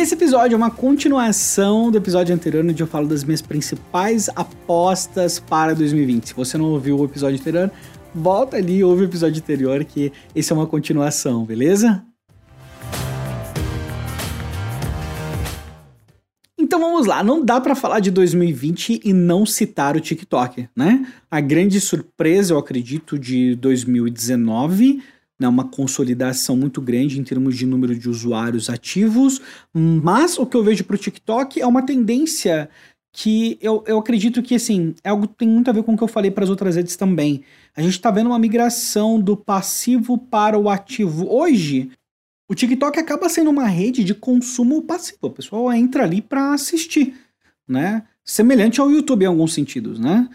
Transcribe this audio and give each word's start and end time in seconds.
Esse 0.00 0.14
episódio 0.14 0.54
é 0.54 0.56
uma 0.56 0.70
continuação 0.70 1.90
do 1.90 1.98
episódio 1.98 2.32
anterior, 2.32 2.64
onde 2.64 2.80
eu 2.80 2.86
falo 2.86 3.08
das 3.08 3.24
minhas 3.24 3.42
principais 3.42 4.28
apostas 4.28 5.40
para 5.40 5.74
2020. 5.74 6.28
Se 6.28 6.34
você 6.34 6.56
não 6.56 6.66
ouviu 6.66 7.00
o 7.00 7.04
episódio 7.04 7.38
anterior, 7.38 7.68
volta 8.14 8.56
ali 8.58 8.76
e 8.76 8.84
ouve 8.84 9.02
o 9.02 9.04
episódio 9.06 9.42
anterior, 9.42 9.84
que 9.84 10.12
esse 10.36 10.52
é 10.52 10.54
uma 10.54 10.68
continuação, 10.68 11.44
beleza? 11.44 12.04
Então 16.56 16.78
vamos 16.78 17.04
lá, 17.04 17.24
não 17.24 17.44
dá 17.44 17.60
para 17.60 17.74
falar 17.74 17.98
de 17.98 18.12
2020 18.12 19.00
e 19.04 19.12
não 19.12 19.44
citar 19.44 19.96
o 19.96 20.00
TikTok, 20.00 20.68
né? 20.76 21.04
A 21.28 21.40
grande 21.40 21.80
surpresa, 21.80 22.54
eu 22.54 22.58
acredito, 22.58 23.18
de 23.18 23.56
2019 23.56 25.02
né, 25.38 25.46
uma 25.46 25.64
consolidação 25.68 26.56
muito 26.56 26.80
grande 26.80 27.20
em 27.20 27.24
termos 27.24 27.56
de 27.56 27.64
número 27.64 27.96
de 27.96 28.08
usuários 28.08 28.68
ativos, 28.68 29.40
mas 29.72 30.38
o 30.38 30.44
que 30.44 30.56
eu 30.56 30.64
vejo 30.64 30.84
para 30.84 30.96
o 30.96 30.98
TikTok 30.98 31.60
é 31.60 31.66
uma 31.66 31.82
tendência 31.82 32.68
que 33.12 33.58
eu, 33.60 33.82
eu 33.86 33.98
acredito 33.98 34.42
que 34.42 34.54
assim, 34.54 34.94
é 35.02 35.08
algo 35.08 35.26
tem 35.26 35.48
muito 35.48 35.68
a 35.68 35.72
ver 35.72 35.82
com 35.82 35.94
o 35.94 35.96
que 35.96 36.04
eu 36.04 36.08
falei 36.08 36.30
para 36.30 36.44
as 36.44 36.50
outras 36.50 36.76
redes 36.76 36.96
também. 36.96 37.42
A 37.74 37.82
gente 37.82 37.92
está 37.92 38.10
vendo 38.10 38.28
uma 38.28 38.38
migração 38.38 39.20
do 39.20 39.36
passivo 39.36 40.18
para 40.18 40.58
o 40.58 40.68
ativo. 40.68 41.28
Hoje, 41.28 41.90
o 42.48 42.54
TikTok 42.54 42.98
acaba 42.98 43.28
sendo 43.28 43.50
uma 43.50 43.66
rede 43.66 44.04
de 44.04 44.14
consumo 44.14 44.82
passivo. 44.82 45.18
O 45.22 45.30
pessoal 45.30 45.72
entra 45.72 46.04
ali 46.04 46.22
para 46.22 46.52
assistir, 46.52 47.14
né? 47.66 48.04
Semelhante 48.24 48.80
ao 48.80 48.90
YouTube 48.90 49.22
em 49.22 49.26
alguns 49.26 49.52
sentidos, 49.52 49.98
né? 49.98 50.28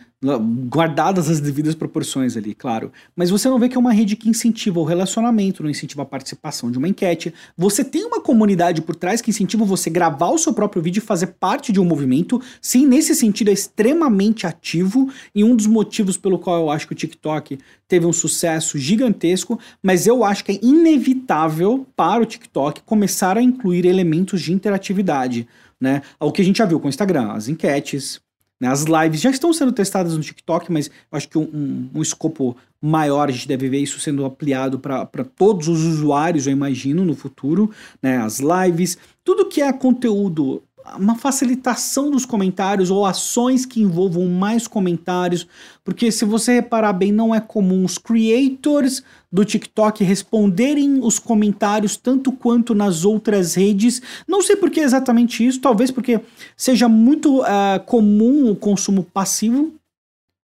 Guardadas 0.69 1.29
as 1.29 1.39
devidas 1.39 1.75
proporções 1.75 2.37
ali, 2.37 2.55
claro. 2.55 2.91
Mas 3.15 3.29
você 3.29 3.49
não 3.49 3.59
vê 3.59 3.67
que 3.67 3.75
é 3.75 3.79
uma 3.79 3.91
rede 3.91 4.15
que 4.15 4.29
incentiva 4.29 4.79
o 4.79 4.83
relacionamento, 4.83 5.61
não 5.61 5.69
incentiva 5.69 6.03
a 6.03 6.05
participação 6.05 6.71
de 6.71 6.77
uma 6.77 6.87
enquete. 6.87 7.33
Você 7.57 7.83
tem 7.83 8.05
uma 8.05 8.21
comunidade 8.21 8.81
por 8.81 8.95
trás 8.95 9.21
que 9.21 9.31
incentiva 9.31 9.65
você 9.65 9.89
gravar 9.89 10.29
o 10.29 10.37
seu 10.37 10.53
próprio 10.53 10.81
vídeo 10.81 10.99
e 10.99 11.05
fazer 11.05 11.27
parte 11.27 11.71
de 11.71 11.79
um 11.79 11.85
movimento. 11.85 12.41
Sim, 12.61 12.87
nesse 12.87 13.13
sentido 13.15 13.49
é 13.49 13.53
extremamente 13.53 14.47
ativo 14.47 15.09
e 15.35 15.43
um 15.43 15.55
dos 15.55 15.67
motivos 15.67 16.15
pelo 16.15 16.39
qual 16.39 16.61
eu 16.61 16.69
acho 16.69 16.87
que 16.87 16.93
o 16.93 16.95
TikTok 16.95 17.59
teve 17.87 18.05
um 18.05 18.13
sucesso 18.13 18.77
gigantesco, 18.77 19.59
mas 19.81 20.07
eu 20.07 20.23
acho 20.23 20.45
que 20.45 20.53
é 20.53 20.59
inevitável 20.61 21.85
para 21.95 22.23
o 22.23 22.25
TikTok 22.25 22.81
começar 22.83 23.37
a 23.37 23.41
incluir 23.41 23.85
elementos 23.85 24.41
de 24.41 24.53
interatividade. 24.53 25.47
Né? 25.79 26.01
O 26.17 26.31
que 26.31 26.41
a 26.41 26.45
gente 26.45 26.59
já 26.59 26.65
viu 26.65 26.79
com 26.79 26.87
o 26.87 26.89
Instagram, 26.89 27.33
as 27.33 27.49
enquetes, 27.49 28.21
né? 28.63 28.69
As 28.69 28.85
lives 28.85 29.19
já 29.19 29.29
estão 29.29 29.51
sendo 29.51 29.73
testadas 29.73 30.15
no 30.15 30.23
TikTok, 30.23 30.71
mas 30.71 30.89
acho 31.11 31.27
que 31.27 31.37
um, 31.37 31.49
um, 31.53 31.89
um 31.95 32.01
escopo 32.01 32.55
maior 32.81 33.27
a 33.27 33.31
gente 33.31 33.45
deve 33.45 33.67
ver 33.67 33.79
isso 33.79 33.99
sendo 33.99 34.23
ampliado 34.23 34.79
para 34.79 35.25
todos 35.35 35.67
os 35.67 35.83
usuários, 35.83 36.47
eu 36.47 36.53
imagino, 36.53 37.03
no 37.03 37.13
futuro. 37.13 37.69
Né? 38.01 38.15
As 38.15 38.39
lives, 38.39 38.97
tudo 39.21 39.49
que 39.49 39.61
é 39.61 39.73
conteúdo 39.73 40.63
uma 40.97 41.15
facilitação 41.15 42.11
dos 42.11 42.25
comentários 42.25 42.91
ou 42.91 43.05
ações 43.05 43.65
que 43.65 43.81
envolvam 43.81 44.27
mais 44.27 44.67
comentários, 44.67 45.47
porque 45.83 46.11
se 46.11 46.25
você 46.25 46.55
reparar 46.55 46.93
bem, 46.93 47.11
não 47.11 47.33
é 47.33 47.39
comum 47.39 47.85
os 47.85 47.97
creators 47.97 49.03
do 49.31 49.43
TikTok 49.43 50.03
responderem 50.03 50.99
os 51.01 51.19
comentários 51.19 51.95
tanto 51.97 52.31
quanto 52.31 52.75
nas 52.75 53.05
outras 53.05 53.55
redes. 53.55 54.01
Não 54.27 54.41
sei 54.41 54.55
por 54.55 54.69
que 54.69 54.79
exatamente 54.79 55.45
isso, 55.45 55.59
talvez 55.59 55.89
porque 55.89 56.19
seja 56.55 56.87
muito 56.87 57.41
uh, 57.41 57.79
comum 57.85 58.51
o 58.51 58.55
consumo 58.55 59.03
passivo, 59.03 59.73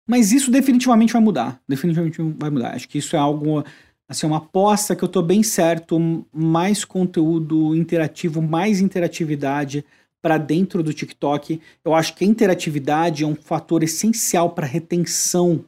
mas 0.07 0.31
isso 0.31 0.51
definitivamente 0.51 1.13
vai 1.13 1.21
mudar. 1.21 1.59
Definitivamente 1.67 2.21
vai 2.37 2.49
mudar. 2.49 2.75
Acho 2.75 2.87
que 2.87 2.99
isso 2.99 3.15
é 3.15 3.19
algo 3.19 3.63
assim, 4.07 4.27
uma 4.27 4.37
aposta 4.37 4.95
que 4.95 5.03
eu 5.03 5.09
tô 5.09 5.21
bem 5.21 5.41
certo, 5.41 5.99
mais 6.31 6.85
conteúdo 6.85 7.75
interativo, 7.75 8.41
mais 8.41 8.79
interatividade 8.79 9.83
para 10.25 10.39
dentro 10.39 10.81
do 10.81 10.91
TikTok. 10.91 11.61
Eu 11.83 11.93
acho 11.93 12.15
que 12.15 12.25
a 12.25 12.27
interatividade 12.27 13.23
é 13.23 13.27
um 13.27 13.35
fator 13.35 13.83
essencial 13.83 14.49
para 14.49 14.65
retenção. 14.65 15.63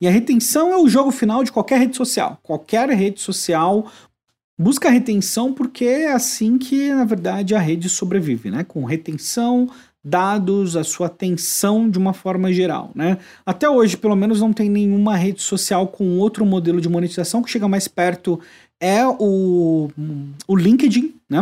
E 0.00 0.06
a 0.06 0.12
retenção 0.12 0.72
é 0.72 0.76
o 0.76 0.88
jogo 0.88 1.10
final 1.10 1.42
de 1.42 1.50
qualquer 1.50 1.80
rede 1.80 1.96
social. 1.96 2.38
Qualquer 2.40 2.88
rede 2.90 3.20
social 3.20 3.90
busca 4.56 4.88
retenção 4.90 5.52
porque 5.52 5.84
é 5.86 6.12
assim 6.12 6.56
que, 6.56 6.94
na 6.94 7.04
verdade, 7.04 7.52
a 7.52 7.58
rede 7.58 7.88
sobrevive, 7.88 8.48
né? 8.48 8.62
Com 8.62 8.84
retenção, 8.84 9.68
dados, 10.04 10.76
a 10.76 10.84
sua 10.84 11.08
atenção 11.08 11.90
de 11.90 11.98
uma 11.98 12.12
forma 12.12 12.52
geral, 12.52 12.92
né? 12.94 13.18
Até 13.44 13.68
hoje, 13.68 13.96
pelo 13.96 14.14
menos, 14.14 14.40
não 14.40 14.52
tem 14.52 14.70
nenhuma 14.70 15.16
rede 15.16 15.42
social 15.42 15.88
com 15.88 16.18
outro 16.18 16.46
modelo 16.46 16.80
de 16.80 16.88
monetização 16.88 17.42
que 17.42 17.50
chega 17.50 17.66
mais 17.66 17.88
perto 17.88 18.38
é 18.80 19.06
o, 19.06 19.88
o 20.46 20.56
LinkedIn, 20.56 21.14
né? 21.28 21.40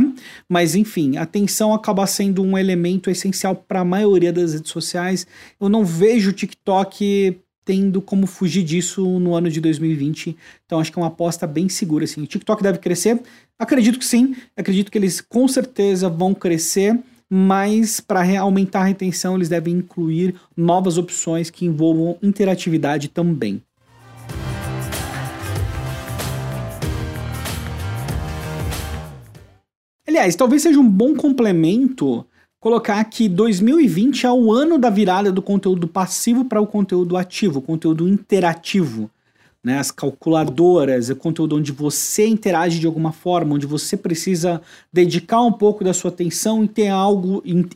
Mas 0.49 0.75
enfim, 0.75 1.17
atenção 1.17 1.75
acaba 1.75 2.07
sendo 2.07 2.43
um 2.43 2.57
elemento 2.57 3.11
essencial 3.11 3.55
para 3.55 3.81
a 3.81 3.85
maioria 3.85 4.33
das 4.33 4.55
redes 4.55 4.71
sociais. 4.71 5.27
Eu 5.61 5.69
não 5.69 5.85
vejo 5.85 6.31
o 6.31 6.33
TikTok 6.33 7.39
tendo 7.65 8.03
como 8.03 8.27
fugir 8.27 8.63
disso 8.63 9.19
no 9.19 9.35
ano 9.35 9.51
de 9.51 9.61
2020. 9.61 10.37
Então 10.67 10.79
acho 10.79 10.93
que 10.93 10.99
é 10.99 11.03
uma 11.03 11.09
aposta 11.09 11.47
bem 11.47 11.69
segura 11.69 12.05
assim. 12.05 12.23
O 12.23 12.27
TikTok 12.27 12.63
deve 12.63 12.79
crescer? 12.79 13.21
Acredito 13.59 13.99
que 13.99 14.05
sim. 14.05 14.37
Acredito 14.57 14.93
que 14.93 14.99
eles 14.99 15.21
com 15.21 15.49
certeza 15.49 16.09
vão 16.09 16.35
crescer, 16.35 16.99
mas 17.29 18.01
para 18.01 18.39
aumentar 18.39 18.81
a 18.81 18.85
retenção 18.85 19.37
eles 19.37 19.49
devem 19.49 19.75
incluir 19.75 20.35
novas 20.57 20.99
opções 20.99 21.51
que 21.51 21.65
envolvam 21.65 22.19
interatividade 22.23 23.09
também. 23.09 23.63
Aliás, 30.15 30.37
talvez 30.37 30.63
seja 30.63 30.79
um 30.79 30.89
bom 30.89 31.17
complemento 31.17 32.25
colocar 32.61 33.03
que 33.03 33.29
2020 33.29 34.25
é 34.25 34.31
o 34.31 34.53
ano 34.53 34.79
da 34.79 34.89
virada 34.89 35.33
do 35.33 35.43
conteúdo 35.43 35.89
passivo 35.89 36.45
para 36.45 36.61
o 36.61 36.69
conteúdo 36.69 37.17
ativo, 37.17 37.59
o 37.59 37.63
conteúdo 37.63 38.07
interativo. 38.09 39.11
Né, 39.63 39.77
as 39.77 39.91
calculadoras, 39.91 41.11
o 41.11 41.17
conteúdo 41.17 41.57
onde 41.57 41.73
você 41.73 42.29
interage 42.29 42.79
de 42.79 42.87
alguma 42.87 43.11
forma, 43.11 43.57
onde 43.57 43.67
você 43.67 43.97
precisa 43.97 44.63
dedicar 44.93 45.41
um 45.41 45.51
pouco 45.51 45.83
da 45.83 45.93
sua 45.93 46.13
atenção 46.13 46.63
e 46.63 46.69
ter 46.69 46.89
algo 46.89 47.43
in, 47.45 47.67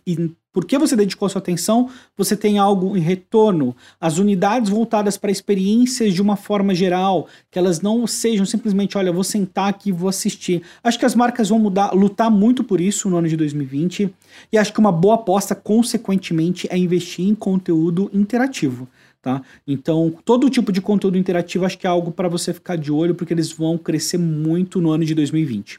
porque 0.59 0.77
você 0.77 0.97
dedicou 0.97 1.29
sua 1.29 1.39
atenção, 1.39 1.89
você 2.17 2.37
tem 2.37 2.59
algo 2.59 2.97
em 2.97 3.01
retorno. 3.01 3.77
As 4.01 4.19
unidades 4.19 4.69
voltadas 4.69 5.17
para 5.17 5.31
experiências 5.31 6.13
de 6.13 6.21
uma 6.21 6.35
forma 6.35 6.75
geral, 6.75 7.29
que 7.49 7.61
elas 7.61 7.81
não 7.81 8.09
sejam 8.09 8.45
simplesmente, 8.45 8.99
olha, 8.99 9.13
vou 9.13 9.23
sentar 9.23 9.69
aqui 9.69 9.91
e 9.91 9.93
vou 9.93 10.09
assistir. 10.09 10.63
Acho 10.83 10.99
que 10.99 11.07
as 11.07 11.15
marcas 11.15 11.49
vão 11.51 11.61
mudar, 11.61 11.93
lutar 11.95 12.29
muito 12.29 12.65
por 12.65 12.81
isso 12.81 13.09
no 13.09 13.17
ano 13.19 13.29
de 13.29 13.37
2020. 13.37 14.13
E 14.53 14.59
acho 14.59 14.73
que 14.73 14.81
uma 14.81 14.91
boa 14.91 15.15
aposta, 15.15 15.55
consequentemente, 15.55 16.67
é 16.73 16.77
investir 16.77 17.25
em 17.25 17.37
conteúdo 17.37 18.11
interativo. 18.13 18.89
Tá? 19.23 19.41
Então, 19.65 20.13
todo 20.25 20.51
tipo 20.51 20.73
de 20.73 20.81
conteúdo 20.81 21.17
interativo 21.17 21.67
acho 21.67 21.79
que 21.79 21.87
é 21.87 21.91
algo 21.91 22.11
para 22.11 22.29
você 22.29 22.53
ficar 22.53 22.75
de 22.75 22.91
olho, 22.91 23.15
porque 23.15 23.33
eles 23.33 23.53
vão 23.53 23.79
crescer 23.79 24.19
muito 24.19 24.81
no 24.81 24.91
ano 24.91 25.05
de 25.05 25.15
2020. 25.15 25.79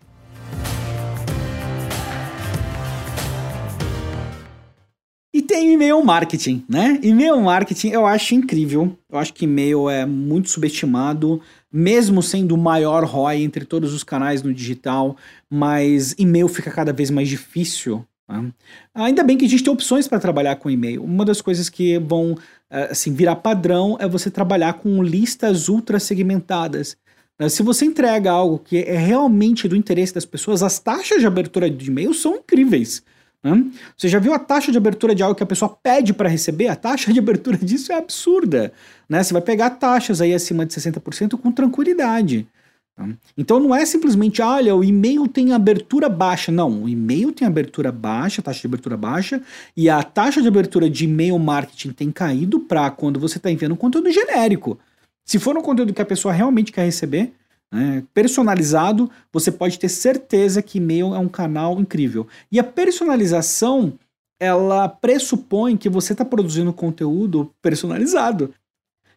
Tem 5.50 5.74
e-mail 5.74 6.06
marketing, 6.06 6.64
né? 6.70 7.00
E-mail 7.02 7.42
marketing 7.42 7.90
eu 7.90 8.06
acho 8.06 8.36
incrível. 8.36 8.96
Eu 9.12 9.18
acho 9.18 9.34
que 9.34 9.46
e-mail 9.46 9.90
é 9.90 10.06
muito 10.06 10.48
subestimado, 10.48 11.42
mesmo 11.74 12.22
sendo 12.22 12.54
o 12.54 12.58
maior 12.58 13.04
ROI 13.04 13.42
entre 13.42 13.66
todos 13.66 13.92
os 13.92 14.04
canais 14.04 14.44
no 14.44 14.54
digital, 14.54 15.18
mas 15.50 16.14
e-mail 16.20 16.48
fica 16.48 16.70
cada 16.70 16.94
vez 16.94 17.10
mais 17.10 17.28
difícil. 17.28 18.06
Né? 18.30 18.52
Ainda 18.94 19.24
bem 19.24 19.38
que 19.38 19.46
a 19.46 19.50
gente 19.50 19.64
tem 19.64 19.74
opções 19.74 20.08
para 20.08 20.20
trabalhar 20.20 20.56
com 20.58 20.70
e-mail. 20.70 21.04
Uma 21.04 21.26
das 21.26 21.42
coisas 21.42 21.68
que 21.68 21.98
vão 21.98 22.38
eh, 22.70 22.90
assim, 22.92 23.12
virar 23.12 23.38
padrão 23.38 23.98
é 24.00 24.08
você 24.08 24.30
trabalhar 24.30 24.74
com 24.74 25.02
listas 25.02 25.68
ultra 25.68 26.00
segmentadas. 26.00 26.96
Né? 27.40 27.50
Se 27.50 27.63
você 27.63 27.86
entrega 27.86 28.30
algo 28.31 28.60
que 28.60 28.78
é 28.78 28.98
realmente 28.98 29.68
do 29.68 29.75
interesse 29.75 30.13
das 30.13 30.25
pessoas, 30.25 30.62
as 30.62 30.78
taxas 30.78 31.19
de 31.19 31.25
abertura 31.25 31.68
de 31.68 31.90
e-mail 31.90 32.13
são 32.13 32.36
incríveis. 32.36 33.01
Né? 33.44 33.71
Você 33.95 34.07
já 34.07 34.19
viu 34.19 34.33
a 34.33 34.39
taxa 34.39 34.71
de 34.71 34.77
abertura 34.77 35.15
de 35.15 35.24
algo 35.24 35.36
que 35.36 35.44
a 35.44 35.47
pessoa 35.47 35.69
pede 35.81 36.13
para 36.13 36.30
receber? 36.30 36.68
A 36.68 36.75
taxa 36.75 37.12
de 37.13 37.19
abertura 37.19 37.57
disso 37.62 37.91
é 37.91 37.95
absurda. 37.95 38.71
Né? 39.07 39.24
Você 39.24 39.33
vai 39.33 39.41
pegar 39.41 39.71
taxas 39.71 40.21
aí 40.21 40.33
acima 40.33 40.65
de 40.65 40.74
60% 40.74 41.39
com 41.39 41.51
tranquilidade. 41.51 42.47
Tá? 42.95 43.07
Então 43.38 43.59
não 43.59 43.74
é 43.74 43.86
simplesmente, 43.86 44.41
olha, 44.41 44.75
o 44.75 44.83
e-mail 44.83 45.27
tem 45.27 45.53
abertura 45.53 46.09
baixa. 46.09 46.51
Não, 46.51 46.83
o 46.83 46.89
e-mail 46.89 47.31
tem 47.31 47.47
abertura 47.47 47.91
baixa, 47.91 48.41
taxa 48.41 48.59
de 48.59 48.68
abertura 48.68 48.97
baixa, 48.97 49.41
e 49.75 49.89
a 49.89 50.03
taxa 50.03 50.41
de 50.41 50.47
abertura 50.47 50.89
de 50.89 51.06
e-mail 51.06 51.39
marketing 51.39 51.91
tem 51.91 52.12
caído 52.12 52.59
para 52.59 52.91
quando 52.91 53.19
você 53.19 53.38
está 53.38 53.50
enviando 53.50 53.71
um 53.71 53.77
conteúdo 53.77 54.12
genérico. 54.12 54.77
Se 55.24 55.39
for 55.39 55.57
um 55.57 55.62
conteúdo 55.62 55.94
que 55.94 56.01
a 56.01 56.06
pessoa 56.06 56.33
realmente 56.33 56.71
quer 56.71 56.83
receber, 56.83 57.33
né, 57.71 58.04
personalizado, 58.13 59.10
você 59.31 59.51
pode 59.51 59.77
ter 59.77 59.89
certeza 59.89 60.62
que 60.62 60.77
e-mail 60.77 61.13
é 61.13 61.19
um 61.19 61.30
canal 61.30 61.80
incrível. 61.80 62.27
E 62.51 62.60
a 62.60 62.63
personalização, 62.63 63.94
ela 64.39 64.88
pressupõe 64.88 65.77
que 65.77 65.89
você 65.89 66.13
está 66.13 66.25
produzindo 66.25 66.74
conteúdo 66.74 67.51
personalizado. 67.62 68.54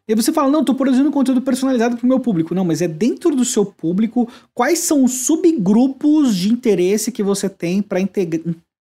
E 0.07 0.15
você 0.15 0.33
fala, 0.33 0.51
não, 0.51 0.61
estou 0.61 0.75
produzindo 0.75 1.11
conteúdo 1.13 1.41
personalizado 1.41 1.97
para 1.97 2.05
o 2.05 2.09
meu 2.09 2.19
público. 2.19 2.55
Não, 2.55 2.65
mas 2.65 2.83
é 2.83 2.89
dentro 2.89 3.35
do 3.35 3.45
seu 3.45 3.65
público, 3.65 4.29
quais 4.53 4.81
são 4.81 5.05
os 5.05 5.13
subgrupos 5.27 6.37
de 6.37 6.53
interesse 6.53 7.13
que 7.13 7.23
você 7.23 7.49
tem 7.49 7.81
para 7.81 8.01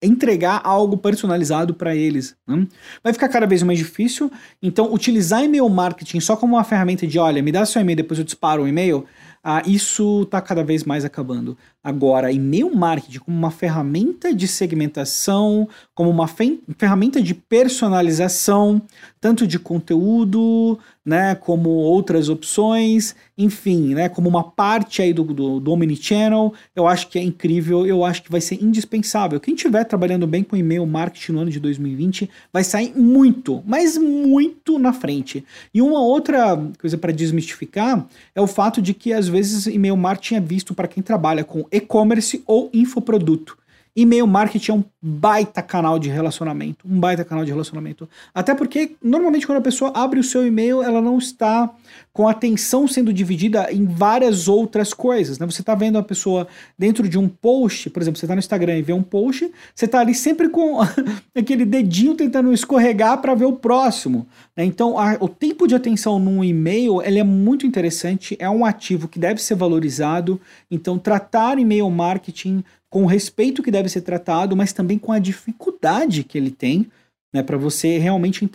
entregar 0.02 0.60
algo 0.64 0.96
personalizado 0.98 1.74
para 1.74 1.94
eles. 1.94 2.36
Né? 2.46 2.66
Vai 3.02 3.12
ficar 3.12 3.28
cada 3.28 3.46
vez 3.46 3.62
mais 3.62 3.78
difícil, 3.78 4.30
então 4.62 4.92
utilizar 4.92 5.42
e-mail 5.42 5.68
marketing 5.68 6.20
só 6.20 6.36
como 6.36 6.56
uma 6.56 6.64
ferramenta 6.64 7.06
de, 7.06 7.18
olha, 7.18 7.42
me 7.42 7.50
dá 7.52 7.64
seu 7.64 7.80
e-mail, 7.80 7.96
depois 7.96 8.18
eu 8.18 8.24
disparo 8.24 8.64
o 8.64 8.68
e-mail, 8.68 9.06
ah, 9.48 9.62
isso 9.64 10.22
está 10.22 10.40
cada 10.40 10.64
vez 10.64 10.82
mais 10.82 11.04
acabando. 11.04 11.56
Agora, 11.82 12.32
e-mail 12.32 12.74
marketing 12.74 13.20
como 13.20 13.38
uma 13.38 13.52
ferramenta 13.52 14.34
de 14.34 14.48
segmentação, 14.48 15.68
como 15.94 16.10
uma 16.10 16.28
ferramenta 16.76 17.22
de 17.22 17.32
personalização, 17.32 18.82
tanto 19.20 19.46
de 19.46 19.56
conteúdo, 19.56 20.78
né, 21.06 21.36
como 21.36 21.70
outras 21.70 22.28
opções, 22.28 23.14
enfim, 23.38 23.94
né, 23.94 24.08
como 24.08 24.28
uma 24.28 24.42
parte 24.42 25.00
aí 25.00 25.12
do, 25.12 25.22
do, 25.22 25.60
do 25.60 25.70
Omnichannel, 25.70 26.52
eu 26.74 26.88
acho 26.88 27.08
que 27.08 27.16
é 27.16 27.22
incrível, 27.22 27.86
eu 27.86 28.04
acho 28.04 28.24
que 28.24 28.30
vai 28.30 28.40
ser 28.40 28.60
indispensável. 28.60 29.38
Quem 29.38 29.54
estiver 29.54 29.84
trabalhando 29.84 30.26
bem 30.26 30.42
com 30.42 30.56
e-mail 30.56 30.84
marketing 30.84 31.32
no 31.32 31.40
ano 31.40 31.50
de 31.50 31.60
2020 31.60 32.28
vai 32.52 32.64
sair 32.64 32.92
muito, 32.96 33.62
mas 33.64 33.96
muito 33.96 34.80
na 34.80 34.92
frente. 34.92 35.44
E 35.72 35.80
uma 35.80 36.00
outra 36.00 36.60
coisa 36.80 36.98
para 36.98 37.12
desmistificar 37.12 38.04
é 38.34 38.40
o 38.40 38.48
fato 38.48 38.82
de 38.82 38.92
que 38.92 39.12
às 39.12 39.28
vezes 39.28 39.66
e-mail 39.66 39.96
marketing 39.96 40.34
é 40.34 40.40
visto 40.40 40.74
para 40.74 40.88
quem 40.88 41.02
trabalha 41.02 41.44
com 41.44 41.64
e-commerce 41.70 42.42
ou 42.44 42.68
infoproduto. 42.74 43.56
E-mail 43.96 44.26
marketing 44.26 44.70
é 44.70 44.74
um 44.74 44.84
baita 45.00 45.62
canal 45.62 45.98
de 45.98 46.10
relacionamento, 46.10 46.86
um 46.86 47.00
baita 47.00 47.24
canal 47.24 47.46
de 47.46 47.50
relacionamento. 47.50 48.06
Até 48.34 48.54
porque 48.54 48.94
normalmente 49.02 49.46
quando 49.46 49.58
a 49.58 49.62
pessoa 49.62 49.90
abre 49.94 50.20
o 50.20 50.24
seu 50.24 50.46
e-mail, 50.46 50.82
ela 50.82 51.00
não 51.00 51.16
está 51.16 51.72
com 52.12 52.28
a 52.28 52.32
atenção 52.32 52.86
sendo 52.86 53.12
dividida 53.12 53.72
em 53.72 53.86
várias 53.86 54.48
outras 54.48 54.92
coisas, 54.92 55.38
né? 55.38 55.46
Você 55.46 55.62
está 55.62 55.74
vendo 55.74 55.96
a 55.96 56.02
pessoa 56.02 56.46
dentro 56.78 57.08
de 57.08 57.18
um 57.18 57.28
post, 57.28 57.88
por 57.88 58.02
exemplo, 58.02 58.18
você 58.18 58.26
está 58.26 58.34
no 58.34 58.38
Instagram 58.38 58.78
e 58.78 58.82
vê 58.82 58.92
um 58.92 59.02
post, 59.02 59.50
você 59.74 59.84
está 59.84 60.00
ali 60.00 60.14
sempre 60.14 60.48
com 60.48 60.80
aquele 61.34 61.64
dedinho 61.64 62.14
tentando 62.14 62.52
escorregar 62.52 63.20
para 63.22 63.34
ver 63.34 63.44
o 63.44 63.52
próximo. 63.52 64.26
Né? 64.56 64.64
Então, 64.64 64.98
a, 64.98 65.16
o 65.20 65.28
tempo 65.28 65.66
de 65.66 65.74
atenção 65.74 66.18
num 66.18 66.42
e-mail 66.42 67.02
ele 67.02 67.18
é 67.18 67.24
muito 67.24 67.66
interessante, 67.66 68.36
é 68.38 68.48
um 68.48 68.64
ativo 68.64 69.08
que 69.08 69.18
deve 69.18 69.40
ser 69.40 69.54
valorizado. 69.54 70.40
Então, 70.70 70.98
tratar 70.98 71.58
e-mail 71.58 71.88
marketing 71.90 72.64
com 72.90 73.02
o 73.02 73.06
respeito 73.06 73.62
que 73.62 73.70
deve 73.70 73.88
ser 73.88 74.02
tratado, 74.02 74.56
mas 74.56 74.72
também 74.72 74.98
com 74.98 75.12
a 75.12 75.18
dificuldade 75.18 76.24
que 76.24 76.38
ele 76.38 76.50
tem, 76.50 76.86
né, 77.32 77.42
para 77.42 77.56
você 77.56 77.98
realmente 77.98 78.48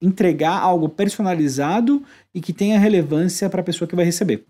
entregar 0.00 0.58
algo 0.58 0.88
personalizado 0.88 2.02
e 2.34 2.40
que 2.40 2.52
tenha 2.52 2.78
relevância 2.78 3.50
para 3.50 3.60
a 3.60 3.64
pessoa 3.64 3.88
que 3.88 3.96
vai 3.96 4.04
receber. 4.04 4.44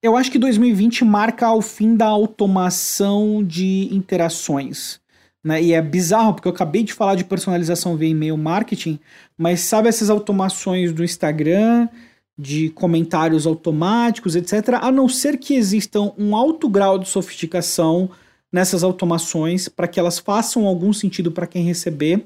Eu 0.00 0.16
acho 0.16 0.30
que 0.30 0.38
2020 0.38 1.04
marca 1.04 1.52
o 1.52 1.60
fim 1.60 1.96
da 1.96 2.06
automação 2.06 3.42
de 3.42 3.88
interações. 3.92 5.00
Né? 5.42 5.62
E 5.62 5.72
é 5.72 5.82
bizarro, 5.82 6.34
porque 6.34 6.46
eu 6.46 6.52
acabei 6.52 6.84
de 6.84 6.92
falar 6.92 7.16
de 7.16 7.24
personalização 7.24 7.96
via 7.96 8.08
e-mail 8.08 8.36
marketing, 8.36 9.00
mas 9.36 9.60
sabe 9.60 9.88
essas 9.88 10.08
automações 10.08 10.92
do 10.92 11.02
Instagram, 11.02 11.88
de 12.38 12.70
comentários 12.70 13.46
automáticos, 13.46 14.36
etc., 14.36 14.78
a 14.80 14.92
não 14.92 15.08
ser 15.08 15.38
que 15.38 15.54
existam 15.54 16.12
um 16.16 16.36
alto 16.36 16.68
grau 16.68 16.98
de 16.98 17.08
sofisticação 17.08 18.08
nessas 18.52 18.84
automações 18.84 19.68
para 19.68 19.88
que 19.88 19.98
elas 19.98 20.18
façam 20.18 20.66
algum 20.66 20.92
sentido 20.92 21.32
para 21.32 21.46
quem 21.46 21.64
receber. 21.64 22.24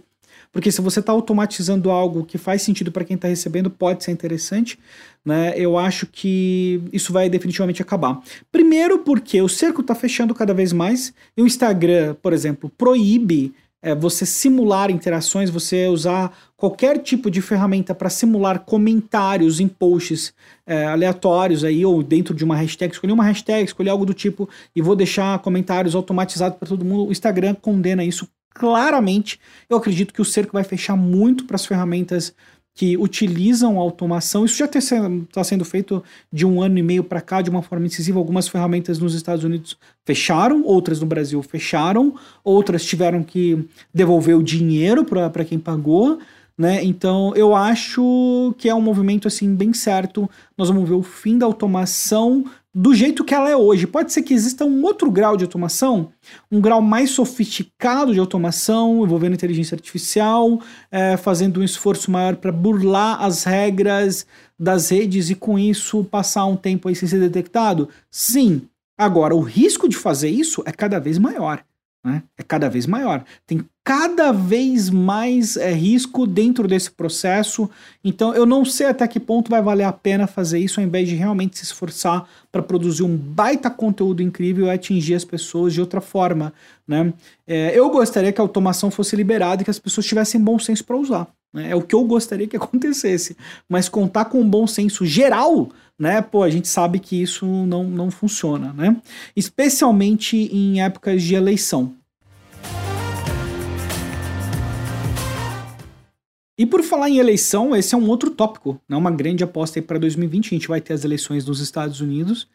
Porque 0.52 0.70
se 0.70 0.82
você 0.82 1.00
está 1.00 1.12
automatizando 1.12 1.90
algo 1.90 2.26
que 2.26 2.36
faz 2.36 2.60
sentido 2.60 2.92
para 2.92 3.04
quem 3.04 3.14
está 3.14 3.26
recebendo, 3.26 3.70
pode 3.70 4.04
ser 4.04 4.10
interessante. 4.12 4.78
Né? 5.24 5.54
Eu 5.56 5.78
acho 5.78 6.06
que 6.06 6.82
isso 6.92 7.10
vai 7.10 7.30
definitivamente 7.30 7.80
acabar. 7.80 8.20
Primeiro, 8.50 8.98
porque 8.98 9.40
o 9.40 9.48
cerco 9.48 9.80
está 9.80 9.94
fechando 9.94 10.34
cada 10.34 10.52
vez 10.52 10.70
mais 10.72 11.14
e 11.34 11.40
o 11.40 11.46
Instagram, 11.46 12.16
por 12.20 12.34
exemplo, 12.34 12.70
proíbe 12.76 13.54
é, 13.82 13.94
você 13.94 14.24
simular 14.24 14.90
interações, 14.90 15.50
você 15.50 15.88
usar 15.88 16.32
qualquer 16.56 16.98
tipo 16.98 17.28
de 17.28 17.42
ferramenta 17.42 17.92
para 17.94 18.08
simular 18.08 18.60
comentários 18.60 19.58
em 19.58 19.66
posts 19.66 20.32
é, 20.64 20.86
aleatórios 20.86 21.64
aí, 21.64 21.84
ou 21.84 22.02
dentro 22.02 22.32
de 22.32 22.44
uma 22.44 22.54
hashtag, 22.54 22.92
escolher 22.92 23.12
uma 23.12 23.24
hashtag, 23.24 23.64
escolher 23.64 23.90
algo 23.90 24.06
do 24.06 24.14
tipo 24.14 24.48
e 24.74 24.80
vou 24.80 24.94
deixar 24.94 25.38
comentários 25.40 25.96
automatizados 25.96 26.56
para 26.56 26.68
todo 26.68 26.84
mundo. 26.84 27.08
O 27.08 27.12
Instagram 27.12 27.54
condena 27.54 28.04
isso 28.04 28.28
claramente. 28.54 29.40
Eu 29.68 29.76
acredito 29.76 30.14
que 30.14 30.22
o 30.22 30.24
cerco 30.24 30.52
vai 30.52 30.62
fechar 30.62 30.96
muito 30.96 31.44
para 31.44 31.56
as 31.56 31.66
ferramentas 31.66 32.32
que 32.74 32.96
utilizam 32.96 33.78
automação. 33.78 34.44
Isso 34.44 34.56
já 34.56 34.64
está 34.64 35.44
sendo 35.44 35.64
feito 35.64 36.02
de 36.32 36.46
um 36.46 36.62
ano 36.62 36.78
e 36.78 36.82
meio 36.82 37.04
para 37.04 37.20
cá 37.20 37.42
de 37.42 37.50
uma 37.50 37.62
forma 37.62 37.86
incisiva. 37.86 38.18
Algumas 38.18 38.48
ferramentas 38.48 38.98
nos 38.98 39.14
Estados 39.14 39.44
Unidos 39.44 39.76
fecharam, 40.04 40.62
outras 40.64 41.00
no 41.00 41.06
Brasil 41.06 41.42
fecharam, 41.42 42.14
outras 42.42 42.84
tiveram 42.84 43.22
que 43.22 43.68
devolver 43.92 44.36
o 44.36 44.42
dinheiro 44.42 45.04
para 45.04 45.44
quem 45.44 45.58
pagou. 45.58 46.18
Né? 46.56 46.82
Então 46.84 47.34
eu 47.34 47.54
acho 47.54 48.54
que 48.58 48.68
é 48.68 48.74
um 48.74 48.80
movimento 48.80 49.28
assim 49.28 49.54
bem 49.54 49.72
certo. 49.72 50.28
Nós 50.56 50.68
vamos 50.68 50.88
ver 50.88 50.94
o 50.94 51.02
fim 51.02 51.36
da 51.38 51.46
automação 51.46 52.44
do 52.74 52.94
jeito 52.94 53.24
que 53.24 53.34
ela 53.34 53.50
é 53.50 53.56
hoje. 53.56 53.86
Pode 53.86 54.12
ser 54.12 54.22
que 54.22 54.32
exista 54.32 54.64
um 54.64 54.82
outro 54.82 55.10
grau 55.10 55.36
de 55.36 55.44
automação, 55.44 56.12
um 56.50 56.60
grau 56.60 56.80
mais 56.80 57.10
sofisticado 57.10 58.12
de 58.14 58.20
automação, 58.20 59.04
envolvendo 59.04 59.34
inteligência 59.34 59.74
artificial, 59.74 60.60
é, 60.90 61.16
fazendo 61.16 61.60
um 61.60 61.64
esforço 61.64 62.10
maior 62.10 62.36
para 62.36 62.50
burlar 62.50 63.22
as 63.22 63.44
regras 63.44 64.26
das 64.58 64.90
redes 64.90 65.28
e 65.28 65.34
com 65.34 65.58
isso 65.58 66.04
passar 66.04 66.46
um 66.46 66.56
tempo 66.56 66.88
aí 66.88 66.96
sem 66.96 67.08
ser 67.08 67.20
detectado? 67.20 67.88
Sim. 68.10 68.68
Agora, 68.96 69.34
o 69.34 69.40
risco 69.40 69.88
de 69.88 69.96
fazer 69.96 70.30
isso 70.30 70.62
é 70.64 70.72
cada 70.72 70.98
vez 70.98 71.18
maior. 71.18 71.64
Né? 72.04 72.22
É 72.38 72.42
cada 72.42 72.68
vez 72.68 72.86
maior. 72.86 73.24
Tem 73.46 73.64
cada 73.84 74.30
vez 74.30 74.88
mais 74.88 75.56
é, 75.56 75.72
risco 75.72 76.26
dentro 76.26 76.68
desse 76.68 76.90
processo. 76.90 77.68
Então, 78.04 78.32
eu 78.32 78.46
não 78.46 78.64
sei 78.64 78.86
até 78.86 79.06
que 79.08 79.18
ponto 79.18 79.50
vai 79.50 79.60
valer 79.60 79.84
a 79.84 79.92
pena 79.92 80.26
fazer 80.26 80.60
isso, 80.60 80.78
ao 80.78 80.86
invés 80.86 81.08
de 81.08 81.16
realmente 81.16 81.58
se 81.58 81.64
esforçar 81.64 82.28
para 82.50 82.62
produzir 82.62 83.02
um 83.02 83.16
baita 83.16 83.68
conteúdo 83.68 84.22
incrível 84.22 84.66
e 84.66 84.70
atingir 84.70 85.14
as 85.14 85.24
pessoas 85.24 85.72
de 85.72 85.80
outra 85.80 86.00
forma. 86.00 86.52
Né? 86.86 87.12
É, 87.46 87.76
eu 87.76 87.90
gostaria 87.90 88.32
que 88.32 88.40
a 88.40 88.44
automação 88.44 88.90
fosse 88.90 89.16
liberada 89.16 89.62
e 89.62 89.64
que 89.64 89.70
as 89.70 89.78
pessoas 89.78 90.06
tivessem 90.06 90.40
bom 90.40 90.58
senso 90.58 90.84
para 90.84 90.96
usar. 90.96 91.26
Né? 91.52 91.70
É 91.70 91.74
o 91.74 91.82
que 91.82 91.94
eu 91.94 92.04
gostaria 92.04 92.46
que 92.46 92.56
acontecesse. 92.58 93.36
Mas 93.68 93.88
contar 93.88 94.26
com 94.26 94.40
um 94.40 94.48
bom 94.48 94.66
senso 94.66 95.04
geral 95.04 95.70
né? 95.98 96.20
Pô, 96.20 96.42
a 96.42 96.50
gente 96.50 96.66
sabe 96.66 96.98
que 96.98 97.22
isso 97.22 97.46
não, 97.46 97.84
não 97.84 98.10
funciona, 98.10 98.72
né? 98.72 98.96
Especialmente 99.36 100.36
em 100.36 100.82
épocas 100.82 101.22
de 101.22 101.36
eleição. 101.36 101.94
E 106.58 106.66
por 106.66 106.82
falar 106.82 107.08
em 107.08 107.18
eleição, 107.18 107.74
esse 107.74 107.94
é 107.94 107.98
um 107.98 108.08
outro 108.08 108.30
tópico, 108.30 108.80
né? 108.88 108.96
Uma 108.96 109.10
grande 109.10 109.42
aposta 109.42 109.80
para 109.80 109.98
2020. 109.98 110.46
A 110.46 110.50
gente 110.50 110.68
vai 110.68 110.80
ter 110.80 110.92
as 110.92 111.04
eleições 111.04 111.46
nos 111.46 111.60
Estados 111.60 112.00
Unidos, 112.00 112.46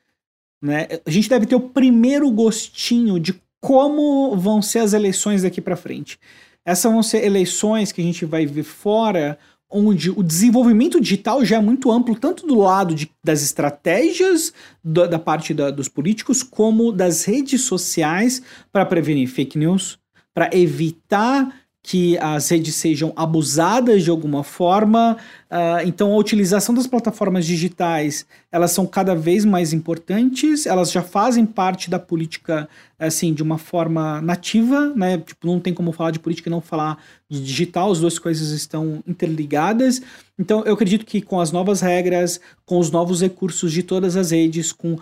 né? 0.61 0.87
A 1.05 1.09
gente 1.09 1.29
deve 1.29 1.45
ter 1.45 1.55
o 1.55 1.69
primeiro 1.69 2.29
gostinho 2.29 3.19
de 3.19 3.41
como 3.59 4.35
vão 4.37 4.61
ser 4.61 4.79
as 4.79 4.93
eleições 4.93 5.41
daqui 5.41 5.59
para 5.59 5.75
frente. 5.75 6.19
Essas 6.63 6.91
vão 6.91 7.01
ser 7.01 7.23
eleições 7.23 7.91
que 7.91 8.01
a 8.01 8.03
gente 8.03 8.25
vai 8.25 8.45
ver 8.45 8.63
fora 8.63 9.37
onde 9.69 10.09
o 10.09 10.23
desenvolvimento 10.23 10.99
digital 11.01 11.43
já 11.43 11.57
é 11.57 11.61
muito 11.61 11.91
amplo, 11.91 12.15
tanto 12.15 12.47
do 12.47 12.55
lado 12.55 12.95
de, 12.95 13.11
das 13.23 13.41
estratégias 13.41 14.53
da, 14.83 15.05
da 15.07 15.19
parte 15.19 15.53
da, 15.53 15.69
dos 15.69 15.89
políticos, 15.89 16.41
como 16.41 16.91
das 16.91 17.25
redes 17.25 17.61
sociais 17.61 18.41
para 18.71 18.85
prevenir 18.85 19.27
fake 19.27 19.57
news, 19.57 19.99
para 20.33 20.49
evitar 20.53 21.53
que 21.87 22.17
as 22.17 22.49
redes 22.49 22.75
sejam 22.75 23.13
abusadas 23.15 24.03
de 24.03 24.09
alguma 24.09 24.43
forma. 24.43 25.15
Uh, 25.49 25.87
então, 25.87 26.11
a 26.11 26.17
utilização 26.17 26.75
das 26.75 26.85
plataformas 26.85 27.45
digitais 27.45 28.25
elas 28.51 28.71
são 28.71 28.85
cada 28.85 29.15
vez 29.15 29.45
mais 29.45 29.71
importantes. 29.71 30.65
Elas 30.65 30.91
já 30.91 31.01
fazem 31.01 31.45
parte 31.45 31.89
da 31.89 31.99
política 31.99 32.67
assim 32.99 33.31
de 33.33 33.43
uma 33.43 33.57
forma 33.57 34.19
nativa, 34.21 34.91
né? 34.95 35.19
Tipo, 35.19 35.47
não 35.47 35.59
tem 35.59 35.73
como 35.73 35.91
falar 35.91 36.11
de 36.11 36.19
política 36.19 36.49
e 36.49 36.51
não 36.51 36.61
falar 36.61 36.97
de 37.29 37.41
digital. 37.43 37.91
As 37.91 37.99
duas 37.99 38.17
coisas 38.17 38.49
estão 38.49 39.03
interligadas. 39.05 40.01
Então, 40.39 40.63
eu 40.65 40.73
acredito 40.73 41.05
que 41.05 41.21
com 41.21 41.39
as 41.39 41.51
novas 41.51 41.81
regras, 41.81 42.39
com 42.65 42.79
os 42.79 42.91
novos 42.91 43.21
recursos 43.21 43.71
de 43.71 43.83
todas 43.83 44.15
as 44.15 44.31
redes, 44.31 44.71
com 44.71 44.93
uh, 44.93 45.01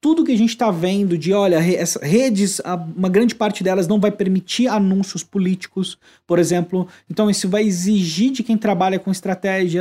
tudo 0.00 0.24
que 0.24 0.32
a 0.32 0.38
gente 0.38 0.50
está 0.50 0.70
vendo 0.70 1.16
de, 1.16 1.32
olha, 1.32 1.56
essas 1.56 2.02
redes, 2.02 2.60
uma 2.96 3.08
grande 3.08 3.34
parte 3.34 3.62
delas 3.62 3.86
não 3.86 4.00
vai 4.00 4.10
permitir 4.10 4.68
anúncios 4.68 5.22
políticos, 5.22 5.98
por 6.26 6.38
exemplo. 6.38 6.86
Então, 7.08 7.30
isso 7.30 7.48
vai 7.48 7.64
exigir 7.64 8.32
de 8.32 8.42
quem 8.42 8.56
trabalha 8.56 8.98
com 8.98 9.10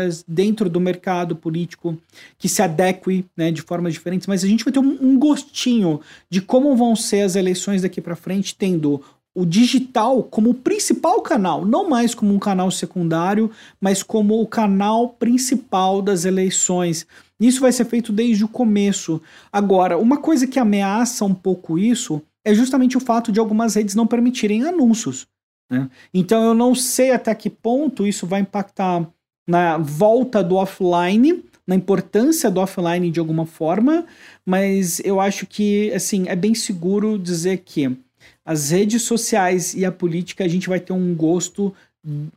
estratégias 0.01 0.24
dentro 0.27 0.70
do 0.70 0.79
mercado 0.79 1.36
político 1.36 1.98
que 2.38 2.50
se 2.50 2.62
adeque 2.62 3.25
né, 3.36 3.51
de 3.51 3.62
formas 3.62 3.93
diferentes. 3.93 4.27
Mas 4.27 4.43
a 4.43 4.48
gente 4.48 4.63
vai 4.63 4.74
ter 4.74 4.79
um, 4.79 4.98
um 5.01 5.17
gostinho 5.17 6.01
de 6.29 6.41
como 6.41 6.75
vão 6.75 6.96
ser 6.96 7.22
as 7.22 7.36
eleições 7.36 7.81
daqui 7.81 8.01
para 8.01 8.15
frente, 8.15 8.55
tendo 8.55 9.01
o 9.34 9.46
digital 9.46 10.24
como 10.24 10.53
principal 10.53 11.22
canal, 11.22 11.65
não 11.65 11.89
mais 11.89 12.13
como 12.13 12.34
um 12.34 12.39
canal 12.39 12.70
secundário, 12.70 13.50
mas 13.79 14.03
como 14.03 14.41
o 14.41 14.48
canal 14.48 15.10
principal 15.10 16.01
das 16.01 16.25
eleições. 16.25 17.08
Isso 17.39 17.62
vai 17.62 17.72
ser 17.72 17.86
feito 17.86 18.12
desde 18.12 18.43
o 18.43 18.48
começo. 18.48 19.22
Agora, 19.51 19.98
uma 19.98 20.17
coisa 20.17 20.46
que 20.46 20.60
ameaça 20.60 21.24
um 21.24 21.34
pouco 21.34 21.79
isso 21.79 22.22
é 22.43 22.53
justamente 22.53 22.98
o 22.98 23.00
fato 23.00 23.31
de 23.31 23.39
algumas 23.39 23.75
redes 23.75 23.96
não 23.96 24.05
permitirem 24.05 24.63
anúncios. 24.63 25.27
Né? 25.70 25.89
Então 26.13 26.43
eu 26.43 26.53
não 26.53 26.75
sei 26.75 27.12
até 27.12 27.34
que 27.34 27.50
ponto 27.50 28.05
isso 28.05 28.27
vai 28.27 28.41
impactar 28.41 29.08
na 29.51 29.77
volta 29.77 30.41
do 30.41 30.55
offline, 30.55 31.43
na 31.67 31.75
importância 31.75 32.50
do 32.50 32.62
offline 32.62 33.12
de 33.12 33.20
alguma 33.20 33.46
forma, 33.46 34.05
mas 34.46 35.01
eu 35.03 35.20
acho 35.20 35.46
que 35.46 35.91
assim 35.93 36.24
é 36.29 36.38
bem 36.38 36.55
seguro 36.55 37.20
dizer 37.20 37.58
que 37.65 37.98
as 38.46 38.72
redes 38.72 39.01
sociais 39.01 39.74
e 39.74 39.84
a 39.84 39.91
política, 39.91 40.46
a 40.46 40.48
gente 40.48 40.70
vai 40.70 40.79
ter 40.79 40.93
um 40.93 41.13
gosto 41.13 41.74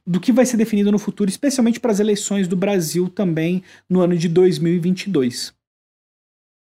do 0.04 0.18
que 0.18 0.32
vai 0.32 0.44
ser 0.44 0.56
definido 0.56 0.90
no 0.90 0.98
futuro, 0.98 1.30
especialmente 1.30 1.78
para 1.78 1.92
as 1.92 2.00
eleições 2.00 2.48
do 2.48 2.56
Brasil 2.56 3.08
também 3.08 3.62
no 3.88 4.00
ano 4.00 4.16
de 4.16 4.28
2022. 4.28 5.54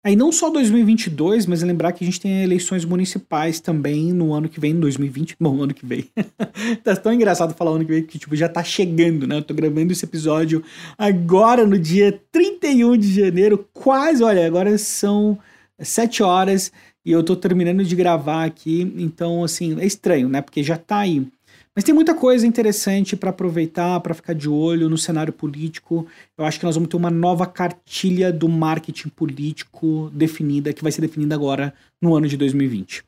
Aí 0.04 0.16
não 0.16 0.32
só 0.32 0.50
2022, 0.50 1.47
mas 1.47 1.62
é 1.62 1.66
lembrar 1.66 1.92
que 1.92 2.02
a 2.02 2.06
gente 2.06 2.21
tem 2.21 2.42
eleições 2.42 2.85
municipais 2.85 3.61
também 3.61 4.12
no 4.12 4.35
ano 4.35 4.49
que 4.49 4.59
vem, 4.59 4.75
2020. 4.75 5.37
Bom, 5.38 5.54
no 5.54 5.62
ano 5.62 5.75
que 5.75 5.87
vem. 5.87 6.06
tá 6.82 6.97
tão 6.97 7.12
engraçado 7.12 7.54
falar 7.54 7.71
ano 7.71 7.85
que 7.85 7.92
vem 7.92 8.02
que 8.02 8.18
tipo, 8.18 8.35
já 8.35 8.49
tá 8.49 8.64
chegando, 8.64 9.28
né? 9.28 9.37
Eu 9.37 9.42
tô 9.42 9.54
gravando 9.54 9.92
esse 9.92 10.04
episódio 10.04 10.62
agora 10.99 11.64
no 11.64 11.78
dia 11.78 12.21
31 12.32 12.97
de 12.97 13.14
janeiro, 13.14 13.68
quase, 13.73 14.25
olha, 14.25 14.44
agora 14.44 14.76
são 14.76 15.38
7 15.78 16.23
horas 16.25 16.73
e 17.04 17.12
eu 17.12 17.23
tô 17.23 17.37
terminando 17.37 17.85
de 17.85 17.94
gravar 17.94 18.44
aqui, 18.44 18.92
então 18.97 19.44
assim, 19.44 19.78
é 19.80 19.87
estranho, 19.87 20.28
né? 20.28 20.40
Porque 20.40 20.62
já 20.64 20.76
tá 20.76 20.99
aí. 20.99 21.26
Mas 21.75 21.85
tem 21.85 21.95
muita 21.95 22.14
coisa 22.14 22.47
interessante 22.47 23.17
para 23.17 23.31
aproveitar, 23.31 23.99
para 24.00 24.12
ficar 24.12 24.35
de 24.35 24.47
olho 24.47 24.91
no 24.91 24.99
cenário 24.99 25.33
político. 25.33 26.07
Eu 26.37 26.45
acho 26.45 26.59
que 26.59 26.67
nós 26.67 26.75
vamos 26.75 26.91
ter 26.91 26.99
uma 26.99 27.11
nova 27.11 27.47
cartilha 27.47 28.31
do 28.31 28.47
marketing 28.47 29.09
político 29.09 30.11
definida, 30.12 30.75
que 30.75 30.83
vai 30.83 30.93
ser 30.93 31.00
definida 31.00 31.35
agora 31.35 31.73
no 31.99 32.14
ano 32.14 32.29
de 32.29 32.37
2020. 32.37 33.02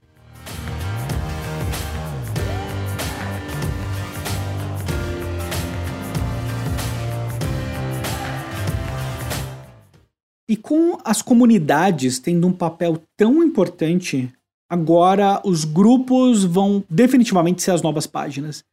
E 10.48 10.56
com 10.56 10.98
as 11.04 11.20
comunidades 11.20 12.18
tendo 12.18 12.46
um 12.46 12.52
papel 12.52 13.02
tão 13.14 13.42
importante, 13.42 14.32
agora 14.74 15.40
os 15.44 15.64
grupos 15.64 16.44
vão 16.44 16.84
definitivamente 16.90 17.62
ser 17.62 17.70
as 17.70 17.82
novas 17.82 18.06
páginas. 18.06 18.64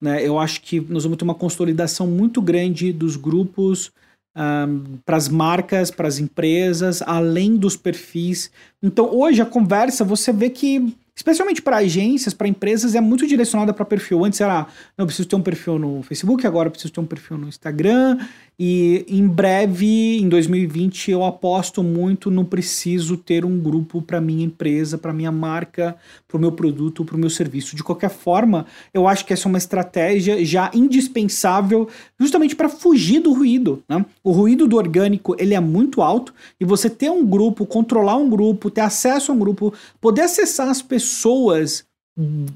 Né? 0.00 0.24
Eu 0.24 0.38
acho 0.38 0.60
que 0.62 0.80
nós 0.80 1.02
vamos 1.02 1.18
ter 1.18 1.24
uma 1.24 1.34
consolidação 1.34 2.06
muito 2.06 2.40
grande 2.40 2.92
dos 2.92 3.16
grupos 3.16 3.90
um, 4.36 4.98
para 5.04 5.16
as 5.16 5.28
marcas, 5.28 5.90
para 5.90 6.06
as 6.06 6.18
empresas, 6.18 7.02
além 7.02 7.56
dos 7.56 7.76
perfis. 7.76 8.50
Então, 8.82 9.12
hoje 9.12 9.42
a 9.42 9.46
conversa 9.46 10.04
você 10.04 10.32
vê 10.32 10.50
que 10.50 10.94
especialmente 11.18 11.60
para 11.60 11.78
agências, 11.78 12.32
para 12.32 12.46
empresas, 12.46 12.94
é 12.94 13.00
muito 13.00 13.26
direcionada 13.26 13.74
para 13.74 13.84
perfil. 13.84 14.24
Antes 14.24 14.40
era, 14.40 14.68
não, 14.96 15.04
preciso 15.04 15.26
ter 15.26 15.34
um 15.34 15.42
perfil 15.42 15.76
no 15.76 16.00
Facebook, 16.04 16.46
agora 16.46 16.70
preciso 16.70 16.92
ter 16.92 17.00
um 17.00 17.06
perfil 17.06 17.36
no 17.36 17.48
Instagram, 17.48 18.18
e 18.60 19.04
em 19.08 19.24
breve, 19.28 20.18
em 20.18 20.28
2020, 20.28 21.12
eu 21.12 21.24
aposto 21.24 21.80
muito 21.80 22.28
no 22.28 22.44
preciso 22.44 23.16
ter 23.16 23.44
um 23.44 23.56
grupo 23.56 24.02
para 24.02 24.20
minha 24.20 24.44
empresa, 24.44 24.98
para 24.98 25.12
minha 25.12 25.30
marca, 25.30 25.96
para 26.26 26.36
o 26.36 26.40
meu 26.40 26.50
produto, 26.50 27.04
para 27.04 27.14
o 27.14 27.18
meu 27.18 27.30
serviço. 27.30 27.76
De 27.76 27.84
qualquer 27.84 28.10
forma, 28.10 28.66
eu 28.92 29.06
acho 29.06 29.24
que 29.24 29.32
essa 29.32 29.46
é 29.46 29.50
uma 29.50 29.58
estratégia 29.58 30.44
já 30.44 30.72
indispensável, 30.74 31.88
justamente 32.18 32.56
para 32.56 32.68
fugir 32.68 33.20
do 33.20 33.32
ruído. 33.32 33.80
Né? 33.88 34.04
O 34.24 34.32
ruído 34.32 34.66
do 34.66 34.76
orgânico 34.76 35.36
ele 35.38 35.54
é 35.54 35.60
muito 35.60 36.02
alto 36.02 36.34
e 36.58 36.64
você 36.64 36.90
ter 36.90 37.10
um 37.10 37.24
grupo, 37.24 37.64
controlar 37.64 38.16
um 38.16 38.28
grupo, 38.28 38.72
ter 38.72 38.80
acesso 38.80 39.30
a 39.30 39.36
um 39.36 39.38
grupo, 39.38 39.72
poder 40.00 40.22
acessar 40.22 40.68
as 40.68 40.82
pessoas 40.82 41.86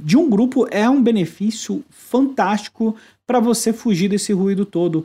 de 0.02 0.16
um 0.16 0.28
grupo 0.28 0.66
é 0.73 0.90
um 0.90 1.00
benefício 1.00 1.85
fantástico 1.88 2.97
para 3.25 3.38
você 3.38 3.73
fugir 3.73 4.09
desse 4.09 4.32
ruído 4.32 4.66
todo. 4.66 5.04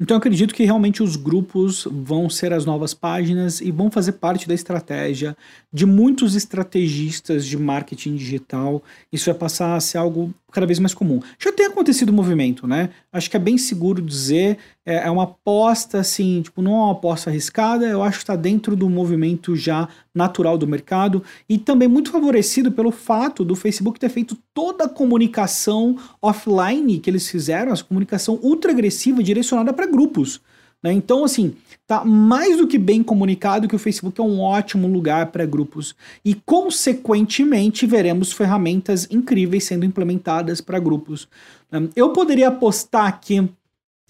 Então 0.00 0.14
eu 0.14 0.18
acredito 0.18 0.54
que 0.54 0.64
realmente 0.64 1.02
os 1.02 1.16
grupos 1.16 1.86
vão 1.90 2.30
ser 2.30 2.52
as 2.52 2.64
novas 2.64 2.94
páginas 2.94 3.60
e 3.60 3.72
vão 3.72 3.90
fazer 3.90 4.12
parte 4.12 4.46
da 4.46 4.54
estratégia 4.54 5.36
de 5.72 5.84
muitos 5.84 6.36
estrategistas 6.36 7.44
de 7.44 7.58
marketing 7.58 8.14
digital. 8.14 8.80
Isso 9.12 9.26
vai 9.26 9.34
passar 9.34 9.74
a 9.74 9.80
ser 9.80 9.98
algo 9.98 10.32
cada 10.52 10.66
vez 10.66 10.78
mais 10.78 10.94
comum. 10.94 11.20
Já 11.38 11.52
tem 11.52 11.66
acontecido 11.66 12.10
o 12.10 12.12
movimento, 12.12 12.64
né? 12.64 12.90
Acho 13.12 13.28
que 13.28 13.36
é 13.36 13.40
bem 13.40 13.58
seguro 13.58 14.00
dizer, 14.00 14.58
é, 14.88 15.06
é 15.06 15.10
uma 15.10 15.24
aposta 15.24 16.00
assim, 16.00 16.40
tipo, 16.40 16.62
não 16.62 16.72
é 16.72 16.76
uma 16.76 16.92
aposta 16.92 17.28
arriscada, 17.28 17.84
eu 17.84 18.02
acho 18.02 18.16
que 18.16 18.22
está 18.22 18.34
dentro 18.34 18.74
do 18.74 18.88
movimento 18.88 19.54
já 19.54 19.86
natural 20.14 20.56
do 20.56 20.66
mercado 20.66 21.22
e 21.46 21.58
também 21.58 21.86
muito 21.86 22.10
favorecido 22.10 22.72
pelo 22.72 22.90
fato 22.90 23.44
do 23.44 23.54
Facebook 23.54 24.00
ter 24.00 24.08
feito 24.08 24.34
toda 24.54 24.84
a 24.84 24.88
comunicação 24.88 25.98
offline 26.22 26.98
que 27.00 27.10
eles 27.10 27.28
fizeram, 27.28 27.70
essa 27.70 27.84
comunicação 27.84 28.38
ultra 28.42 28.72
agressiva 28.72 29.22
direcionada 29.22 29.74
para 29.74 29.84
grupos. 29.84 30.40
Né? 30.82 30.92
Então, 30.92 31.22
assim, 31.22 31.54
tá 31.86 32.02
mais 32.02 32.56
do 32.56 32.66
que 32.66 32.78
bem 32.78 33.02
comunicado 33.02 33.68
que 33.68 33.76
o 33.76 33.78
Facebook 33.78 34.18
é 34.18 34.24
um 34.24 34.40
ótimo 34.40 34.88
lugar 34.88 35.26
para 35.26 35.44
grupos 35.44 35.94
e, 36.24 36.34
consequentemente, 36.34 37.84
veremos 37.84 38.32
ferramentas 38.32 39.06
incríveis 39.10 39.64
sendo 39.64 39.84
implementadas 39.84 40.62
para 40.62 40.78
grupos. 40.78 41.28
Né? 41.70 41.88
Eu 41.94 42.10
poderia 42.10 42.48
apostar 42.48 43.06
aqui 43.06 43.46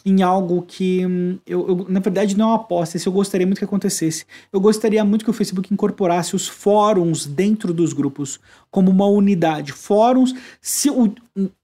em 0.08 0.22
algo 0.22 0.62
que 0.62 1.04
hum, 1.04 1.38
eu, 1.46 1.68
eu, 1.68 1.86
na 1.88 2.00
verdade 2.00 2.36
não 2.36 2.46
é 2.46 2.48
uma 2.48 2.56
aposta, 2.56 2.96
isso 2.96 3.08
eu 3.08 3.12
gostaria 3.12 3.46
muito 3.46 3.58
que 3.58 3.64
acontecesse. 3.64 4.24
Eu 4.52 4.60
gostaria 4.60 5.04
muito 5.04 5.24
que 5.24 5.30
o 5.30 5.34
Facebook 5.34 5.72
incorporasse 5.72 6.34
os 6.34 6.48
fóruns 6.48 7.26
dentro 7.26 7.72
dos 7.72 7.92
grupos 7.92 8.40
como 8.70 8.90
uma 8.90 9.06
unidade. 9.06 9.72
Fóruns, 9.72 10.34
se 10.60 10.90
o 10.90 11.12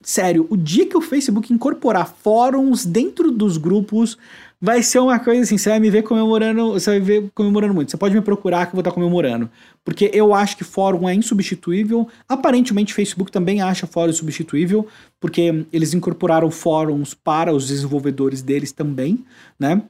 sério, 0.03 0.47
o 0.51 0.57
dia 0.57 0.87
que 0.87 0.97
o 0.97 1.01
Facebook 1.01 1.53
incorporar 1.53 2.15
fóruns 2.23 2.85
dentro 2.85 3.31
dos 3.31 3.57
grupos, 3.57 4.17
vai 4.61 4.83
ser 4.83 4.99
uma 4.99 5.19
coisa 5.19 5.43
assim, 5.43 5.59
você 5.59 5.71
vai 5.71 5.81
me 5.81 5.91
ver 5.91 6.03
comemorando, 6.03 6.73
você 6.73 6.91
vai 6.91 7.01
ver 7.01 7.31
comemorando 7.35 7.75
muito. 7.75 7.91
Você 7.91 7.97
pode 7.97 8.15
me 8.15 8.21
procurar 8.21 8.67
que 8.67 8.71
eu 8.71 8.77
vou 8.77 8.81
estar 8.81 8.93
comemorando. 8.93 9.51
Porque 9.85 10.11
eu 10.15 10.35
acho 10.35 10.57
que 10.57 10.65
fórum 10.65 11.09
é 11.09 11.15
insubstituível. 11.15 12.09
Aparentemente, 12.29 12.95
Facebook 12.95 13.31
também 13.31 13.61
acha 13.61 13.87
fórum 13.87 14.13
substituível, 14.13 14.87
porque 15.21 15.67
eles 15.73 15.93
incorporaram 15.93 16.51
fóruns 16.51 17.13
para 17.13 17.53
os 17.53 17.69
desenvolvedores 17.69 18.41
deles 18.41 18.73
também, 18.73 19.25
né? 19.59 19.83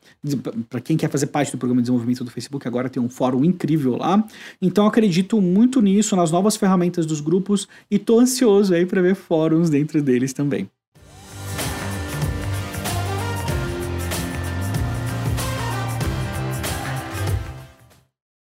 Para 0.69 0.81
quem 0.81 0.97
quer 0.97 1.09
fazer 1.09 1.29
parte 1.29 1.53
do 1.53 1.59
programa 1.59 1.81
de 1.81 1.85
desenvolvimento 1.85 2.25
do 2.25 2.31
Facebook, 2.31 2.67
agora 2.67 2.89
tem 2.89 3.03
um 3.03 3.09
fórum 3.09 3.45
incrível 3.45 3.97
lá. 3.97 4.27
Então, 4.61 4.87
acredito 4.87 5.41
muito 5.41 5.81
nisso, 5.81 6.17
nas 6.17 6.31
novas 6.31 6.57
ferramentas 6.57 7.07
dos 7.07 7.21
grupos, 7.21 7.69
e 7.91 7.99
tô 7.99 8.19
ansioso 8.19 8.75
aí 8.75 8.85
para 8.85 9.01
ver 9.01 9.15
fóruns 9.15 9.71
dentro 9.71 10.03
deles 10.03 10.33
também. 10.33 10.69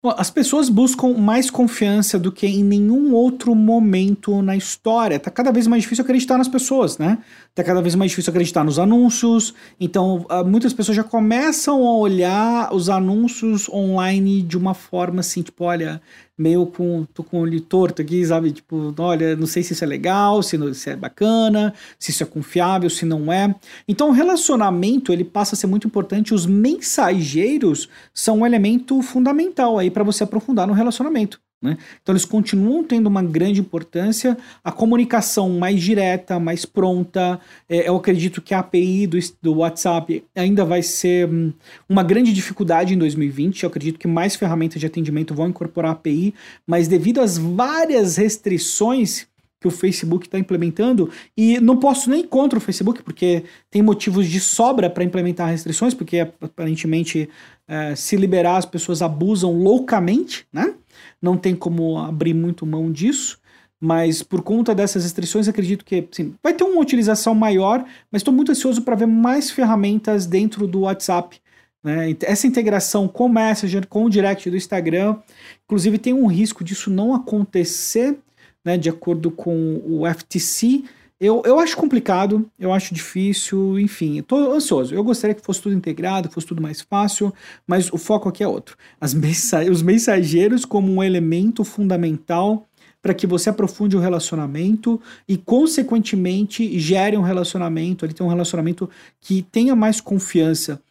As 0.03 0.31
pessoas 0.31 0.67
buscam 0.67 1.13
mais 1.15 1.51
confiança 1.51 2.17
do 2.17 2.31
que 2.31 2.47
em 2.47 2.63
nenhum 2.63 3.13
outro 3.13 3.53
momento 3.53 4.41
na 4.41 4.55
história. 4.55 5.19
Tá 5.19 5.29
cada 5.29 5.51
vez 5.51 5.67
mais 5.67 5.83
difícil 5.83 6.03
acreditar 6.03 6.39
nas 6.39 6.47
pessoas, 6.47 6.97
né? 6.97 7.19
Tá 7.53 7.65
cada 7.65 7.81
vez 7.81 7.95
mais 7.95 8.11
difícil 8.11 8.31
acreditar 8.31 8.63
nos 8.63 8.79
anúncios. 8.79 9.53
Então, 9.77 10.25
ah, 10.29 10.41
muitas 10.41 10.71
pessoas 10.71 10.95
já 10.95 11.03
começam 11.03 11.85
a 11.85 11.97
olhar 11.97 12.73
os 12.73 12.89
anúncios 12.89 13.67
online 13.67 14.41
de 14.41 14.57
uma 14.57 14.73
forma 14.73 15.19
assim, 15.19 15.41
tipo, 15.41 15.65
olha, 15.65 16.01
meio 16.37 16.65
com. 16.65 17.05
tô 17.13 17.23
com 17.23 17.39
o 17.39 17.41
olho 17.41 17.59
torto 17.59 18.01
aqui, 18.01 18.25
sabe? 18.25 18.53
Tipo, 18.53 18.93
olha, 18.97 19.35
não 19.35 19.45
sei 19.45 19.63
se 19.63 19.73
isso 19.73 19.83
é 19.83 19.87
legal, 19.87 20.41
se, 20.41 20.57
não, 20.57 20.73
se 20.73 20.91
é 20.91 20.95
bacana, 20.95 21.73
se 21.99 22.11
isso 22.11 22.23
é 22.23 22.25
confiável, 22.25 22.89
se 22.89 23.05
não 23.05 23.31
é. 23.31 23.53
Então 23.85 24.09
o 24.09 24.13
relacionamento 24.13 25.11
ele 25.11 25.25
passa 25.25 25.53
a 25.53 25.57
ser 25.57 25.67
muito 25.67 25.85
importante. 25.85 26.33
Os 26.33 26.45
mensageiros 26.45 27.89
são 28.13 28.39
um 28.39 28.45
elemento 28.45 29.01
fundamental 29.01 29.77
aí 29.77 29.91
para 29.91 30.05
você 30.05 30.23
aprofundar 30.23 30.65
no 30.65 30.73
relacionamento. 30.73 31.37
Né? 31.61 31.77
Então 32.01 32.13
eles 32.13 32.25
continuam 32.25 32.83
tendo 32.83 33.05
uma 33.05 33.21
grande 33.21 33.61
importância, 33.61 34.35
a 34.63 34.71
comunicação 34.71 35.49
mais 35.49 35.79
direta, 35.79 36.39
mais 36.39 36.65
pronta. 36.65 37.39
É, 37.69 37.87
eu 37.87 37.95
acredito 37.95 38.41
que 38.41 38.53
a 38.53 38.59
API 38.59 39.05
do, 39.05 39.19
do 39.41 39.57
WhatsApp 39.57 40.23
ainda 40.35 40.65
vai 40.65 40.81
ser 40.81 41.29
hum, 41.29 41.53
uma 41.87 42.01
grande 42.01 42.33
dificuldade 42.33 42.95
em 42.95 42.97
2020. 42.97 43.63
Eu 43.63 43.69
acredito 43.69 43.99
que 43.99 44.07
mais 44.07 44.35
ferramentas 44.35 44.79
de 44.79 44.87
atendimento 44.87 45.35
vão 45.35 45.49
incorporar 45.49 45.91
a 45.91 45.93
API, 45.93 46.33
mas 46.65 46.87
devido 46.87 47.21
às 47.21 47.37
várias 47.37 48.17
restrições 48.17 49.27
que 49.59 49.67
o 49.67 49.71
Facebook 49.71 50.25
está 50.25 50.39
implementando, 50.39 51.11
e 51.37 51.59
não 51.59 51.77
posso 51.77 52.09
nem 52.09 52.25
contra 52.25 52.57
o 52.57 52.61
Facebook, 52.61 53.03
porque 53.03 53.43
tem 53.69 53.83
motivos 53.83 54.27
de 54.27 54.39
sobra 54.39 54.89
para 54.89 55.03
implementar 55.03 55.51
restrições, 55.51 55.93
porque 55.93 56.17
aparentemente 56.41 57.29
é, 57.67 57.95
se 57.95 58.15
liberar 58.15 58.57
as 58.57 58.65
pessoas 58.65 59.03
abusam 59.03 59.53
loucamente, 59.53 60.47
né? 60.51 60.73
Não 61.21 61.37
tem 61.37 61.55
como 61.55 61.97
abrir 61.97 62.33
muito 62.33 62.65
mão 62.65 62.91
disso. 62.91 63.39
mas 63.83 64.21
por 64.21 64.43
conta 64.43 64.75
dessas 64.75 65.03
restrições, 65.03 65.47
acredito 65.47 65.83
que 65.83 66.07
sim, 66.11 66.35
vai 66.43 66.53
ter 66.53 66.63
uma 66.63 66.79
utilização 66.79 67.33
maior, 67.33 67.83
mas 68.11 68.19
estou 68.19 68.31
muito 68.33 68.51
ansioso 68.51 68.83
para 68.83 68.95
ver 68.95 69.07
mais 69.07 69.49
ferramentas 69.49 70.27
dentro 70.27 70.67
do 70.67 70.81
WhatsApp. 70.81 71.41
Né? 71.83 72.15
Essa 72.21 72.45
integração 72.45 73.07
com 73.07 73.25
o 73.25 73.29
Messenger, 73.29 73.87
com 73.87 74.05
o 74.05 74.09
Direct 74.09 74.47
do 74.51 74.55
Instagram, 74.55 75.17
inclusive 75.65 75.97
tem 75.97 76.13
um 76.13 76.27
risco 76.27 76.63
disso 76.63 76.91
não 76.91 77.15
acontecer, 77.15 78.15
né, 78.63 78.77
de 78.77 78.87
acordo 78.87 79.31
com 79.31 79.81
o 79.83 80.03
FTC. 80.07 80.83
Eu, 81.21 81.43
eu 81.45 81.59
acho 81.59 81.77
complicado, 81.77 82.49
eu 82.59 82.73
acho 82.73 82.95
difícil, 82.95 83.79
enfim, 83.79 84.17
estou 84.17 84.55
ansioso. 84.55 84.95
Eu 84.95 85.03
gostaria 85.03 85.35
que 85.35 85.45
fosse 85.45 85.61
tudo 85.61 85.75
integrado, 85.75 86.31
fosse 86.31 86.47
tudo 86.47 86.63
mais 86.63 86.81
fácil, 86.81 87.31
mas 87.67 87.93
o 87.93 87.97
foco 87.99 88.27
aqui 88.27 88.43
é 88.43 88.47
outro. 88.47 88.75
As 88.99 89.13
mensa 89.13 89.61
os 89.69 89.83
mensageiros 89.83 90.65
como 90.65 90.91
um 90.91 91.03
elemento 91.03 91.63
fundamental 91.63 92.67
para 93.03 93.13
que 93.13 93.27
você 93.27 93.51
aprofunde 93.51 93.95
o 93.95 93.99
relacionamento 93.99 94.99
e, 95.27 95.37
consequentemente, 95.37 96.79
gere 96.79 97.15
um 97.15 97.21
relacionamento, 97.21 98.03
ele 98.03 98.13
tem 98.13 98.25
um 98.25 98.29
relacionamento 98.29 98.89
que 99.19 99.43
tenha 99.43 99.75
mais 99.75 100.01
confiança. 100.01 100.81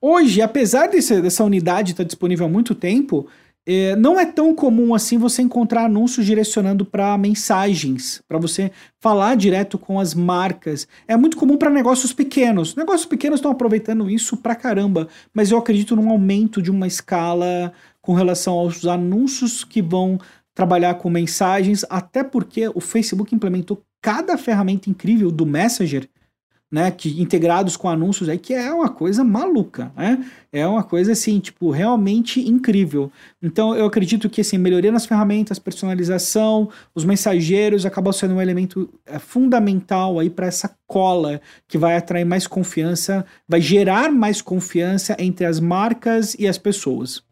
Hoje, 0.00 0.42
apesar 0.42 0.86
desse, 0.86 1.20
dessa 1.20 1.42
unidade 1.42 1.90
estar 1.90 2.04
disponível 2.04 2.46
há 2.46 2.48
muito 2.48 2.72
tempo, 2.74 3.26
é, 3.66 3.96
não 3.96 4.18
é 4.18 4.24
tão 4.24 4.54
comum 4.54 4.94
assim 4.94 5.18
você 5.18 5.42
encontrar 5.42 5.86
anúncios 5.86 6.24
direcionando 6.24 6.84
para 6.84 7.18
mensagens, 7.18 8.22
para 8.28 8.38
você 8.38 8.70
falar 9.00 9.34
direto 9.34 9.76
com 9.76 9.98
as 9.98 10.14
marcas. 10.14 10.86
É 11.08 11.16
muito 11.16 11.36
comum 11.36 11.56
para 11.56 11.68
negócios 11.68 12.12
pequenos. 12.12 12.76
Negócios 12.76 13.06
pequenos 13.06 13.38
estão 13.38 13.50
aproveitando 13.50 14.08
isso 14.08 14.36
pra 14.36 14.54
caramba, 14.54 15.08
mas 15.34 15.50
eu 15.50 15.58
acredito 15.58 15.96
num 15.96 16.08
aumento 16.10 16.62
de 16.62 16.70
uma 16.70 16.86
escala 16.86 17.72
com 18.00 18.14
relação 18.14 18.54
aos 18.54 18.86
anúncios 18.86 19.64
que 19.64 19.82
vão 19.82 20.20
trabalhar 20.54 20.94
com 20.94 21.10
mensagens, 21.10 21.84
até 21.90 22.22
porque 22.22 22.68
o 22.72 22.80
Facebook 22.80 23.34
implementou 23.34 23.82
cada 24.00 24.38
ferramenta 24.38 24.88
incrível 24.88 25.30
do 25.32 25.44
Messenger, 25.44 26.08
né, 26.70 26.90
que 26.90 27.20
integrados 27.20 27.76
com 27.76 27.88
anúncios 27.88 28.28
aí, 28.28 28.38
que 28.38 28.52
é 28.52 28.72
uma 28.72 28.88
coisa 28.88 29.22
maluca, 29.22 29.92
né? 29.96 30.24
É 30.52 30.66
uma 30.66 30.82
coisa 30.82 31.12
assim, 31.12 31.38
tipo, 31.38 31.70
realmente 31.70 32.40
incrível. 32.40 33.10
Então 33.40 33.74
eu 33.74 33.86
acredito 33.86 34.28
que 34.28 34.40
assim, 34.40 34.58
melhoria 34.58 34.90
nas 34.90 35.06
ferramentas, 35.06 35.58
personalização, 35.58 36.68
os 36.94 37.04
mensageiros 37.04 37.86
acabam 37.86 38.12
sendo 38.12 38.34
um 38.34 38.42
elemento 38.42 38.88
é, 39.06 39.18
fundamental 39.18 40.18
aí 40.18 40.28
para 40.28 40.46
essa 40.46 40.74
cola 40.86 41.40
que 41.68 41.78
vai 41.78 41.96
atrair 41.96 42.24
mais 42.24 42.46
confiança, 42.46 43.24
vai 43.48 43.60
gerar 43.60 44.10
mais 44.10 44.42
confiança 44.42 45.16
entre 45.18 45.46
as 45.46 45.60
marcas 45.60 46.34
e 46.38 46.48
as 46.48 46.58
pessoas. 46.58 47.25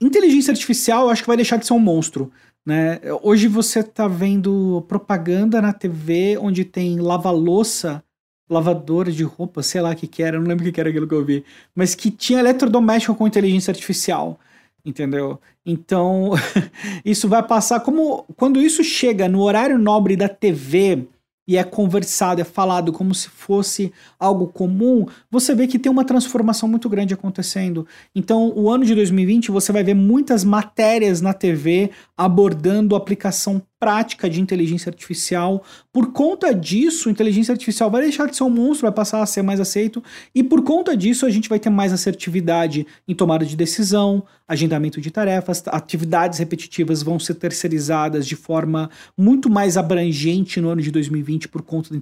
Inteligência 0.00 0.50
artificial, 0.50 1.04
eu 1.04 1.10
acho 1.10 1.22
que 1.22 1.28
vai 1.28 1.36
deixar 1.36 1.56
de 1.56 1.66
ser 1.66 1.72
um 1.72 1.78
monstro. 1.78 2.32
Né? 2.66 3.00
Hoje 3.22 3.46
você 3.46 3.82
tá 3.82 4.08
vendo 4.08 4.84
propaganda 4.88 5.60
na 5.60 5.72
TV 5.72 6.38
onde 6.38 6.64
tem 6.64 6.98
lava-louça, 6.98 8.02
lavadora 8.48 9.12
de 9.12 9.22
roupa, 9.22 9.62
sei 9.62 9.80
lá 9.80 9.90
o 9.90 9.96
que, 9.96 10.06
que 10.06 10.22
era, 10.22 10.38
não 10.38 10.46
lembro 10.46 10.62
o 10.62 10.66
que, 10.66 10.72
que 10.72 10.80
era 10.80 10.88
aquilo 10.88 11.08
que 11.08 11.14
eu 11.14 11.24
vi, 11.24 11.44
mas 11.74 11.94
que 11.94 12.10
tinha 12.10 12.40
eletrodoméstico 12.40 13.14
com 13.14 13.26
inteligência 13.26 13.70
artificial, 13.70 14.38
entendeu? 14.84 15.38
Então, 15.64 16.32
isso 17.04 17.28
vai 17.28 17.42
passar 17.42 17.80
como. 17.80 18.24
Quando 18.36 18.60
isso 18.60 18.84
chega 18.84 19.28
no 19.28 19.42
horário 19.42 19.78
nobre 19.78 20.16
da 20.16 20.28
TV, 20.28 21.06
e 21.46 21.56
é 21.56 21.64
conversado, 21.64 22.40
é 22.40 22.44
falado 22.44 22.92
como 22.92 23.14
se 23.14 23.28
fosse 23.28 23.92
algo 24.18 24.46
comum, 24.46 25.06
você 25.30 25.54
vê 25.54 25.66
que 25.66 25.78
tem 25.78 25.92
uma 25.92 26.04
transformação 26.04 26.68
muito 26.68 26.88
grande 26.88 27.12
acontecendo. 27.12 27.86
Então, 28.14 28.52
o 28.56 28.70
ano 28.70 28.84
de 28.84 28.94
2020 28.94 29.50
você 29.50 29.72
vai 29.72 29.84
ver 29.84 29.94
muitas 29.94 30.44
matérias 30.44 31.20
na 31.20 31.34
TV 31.34 31.90
abordando 32.16 32.94
a 32.94 32.98
aplicação 32.98 33.62
prática 33.84 34.30
de 34.30 34.40
inteligência 34.40 34.88
artificial. 34.88 35.62
Por 35.92 36.10
conta 36.10 36.54
disso, 36.54 37.10
inteligência 37.10 37.52
artificial 37.52 37.90
vai 37.90 38.00
deixar 38.00 38.26
de 38.26 38.34
ser 38.34 38.42
um 38.42 38.48
monstro, 38.48 38.86
vai 38.86 38.92
passar 38.92 39.22
a 39.22 39.26
ser 39.26 39.42
mais 39.42 39.60
aceito, 39.60 40.02
e 40.34 40.42
por 40.42 40.62
conta 40.62 40.96
disso 40.96 41.26
a 41.26 41.30
gente 41.30 41.50
vai 41.50 41.58
ter 41.58 41.68
mais 41.68 41.92
assertividade 41.92 42.86
em 43.06 43.14
tomada 43.14 43.44
de 43.44 43.54
decisão, 43.54 44.24
agendamento 44.46 45.00
de 45.00 45.10
tarefas, 45.10 45.62
atividades 45.66 46.38
repetitivas 46.38 47.02
vão 47.02 47.18
ser 47.18 47.34
terceirizadas 47.34 48.26
de 48.26 48.36
forma 48.36 48.90
muito 49.16 49.48
mais 49.48 49.76
abrangente 49.76 50.60
no 50.60 50.68
ano 50.68 50.82
de 50.82 50.90
2020 50.90 51.48
por 51.48 51.62
conta 51.62 51.90
da, 51.94 52.00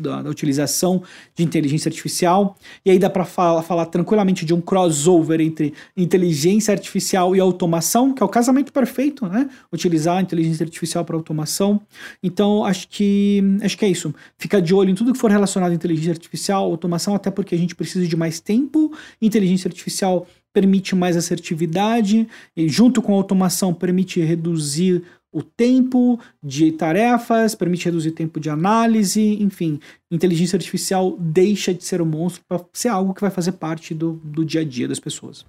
da, 0.00 0.22
da 0.22 0.30
utilização 0.30 1.02
de 1.34 1.44
inteligência 1.44 1.88
artificial. 1.88 2.56
E 2.84 2.90
aí 2.90 2.98
dá 2.98 3.08
para 3.08 3.24
falar, 3.24 3.62
falar 3.62 3.86
tranquilamente 3.86 4.44
de 4.44 4.52
um 4.52 4.60
crossover 4.60 5.40
entre 5.40 5.72
inteligência 5.96 6.72
artificial 6.72 7.34
e 7.34 7.40
automação, 7.40 8.12
que 8.12 8.22
é 8.22 8.26
o 8.26 8.28
casamento 8.28 8.72
perfeito, 8.72 9.26
né? 9.26 9.37
Utilizar 9.72 10.18
a 10.18 10.22
inteligência 10.22 10.64
artificial 10.64 11.04
para 11.04 11.16
automação. 11.16 11.80
Então, 12.22 12.64
acho 12.64 12.88
que 12.88 13.42
acho 13.62 13.76
que 13.76 13.84
é 13.84 13.88
isso. 13.88 14.14
Fica 14.38 14.62
de 14.62 14.74
olho 14.74 14.90
em 14.90 14.94
tudo 14.94 15.12
que 15.12 15.18
for 15.18 15.30
relacionado 15.30 15.72
à 15.72 15.74
inteligência 15.74 16.12
artificial, 16.12 16.64
automação, 16.64 17.14
até 17.14 17.30
porque 17.30 17.54
a 17.54 17.58
gente 17.58 17.74
precisa 17.74 18.06
de 18.06 18.16
mais 18.16 18.40
tempo. 18.40 18.92
Inteligência 19.20 19.68
artificial 19.68 20.26
permite 20.52 20.96
mais 20.96 21.16
assertividade 21.16 22.26
e 22.56 22.68
junto 22.68 23.02
com 23.02 23.12
a 23.12 23.16
automação 23.16 23.72
permite 23.74 24.20
reduzir 24.20 25.04
o 25.32 25.42
tempo 25.42 26.18
de 26.42 26.72
tarefas, 26.72 27.54
permite 27.54 27.84
reduzir 27.84 28.12
tempo 28.12 28.40
de 28.40 28.48
análise, 28.48 29.42
enfim, 29.42 29.78
inteligência 30.10 30.56
artificial 30.56 31.16
deixa 31.18 31.74
de 31.74 31.84
ser 31.84 32.00
um 32.00 32.06
monstro 32.06 32.42
para 32.48 32.64
ser 32.72 32.88
algo 32.88 33.12
que 33.12 33.20
vai 33.20 33.30
fazer 33.30 33.52
parte 33.52 33.94
do, 33.94 34.20
do 34.24 34.44
dia 34.44 34.62
a 34.62 34.64
dia 34.64 34.88
das 34.88 34.98
pessoas. 34.98 35.44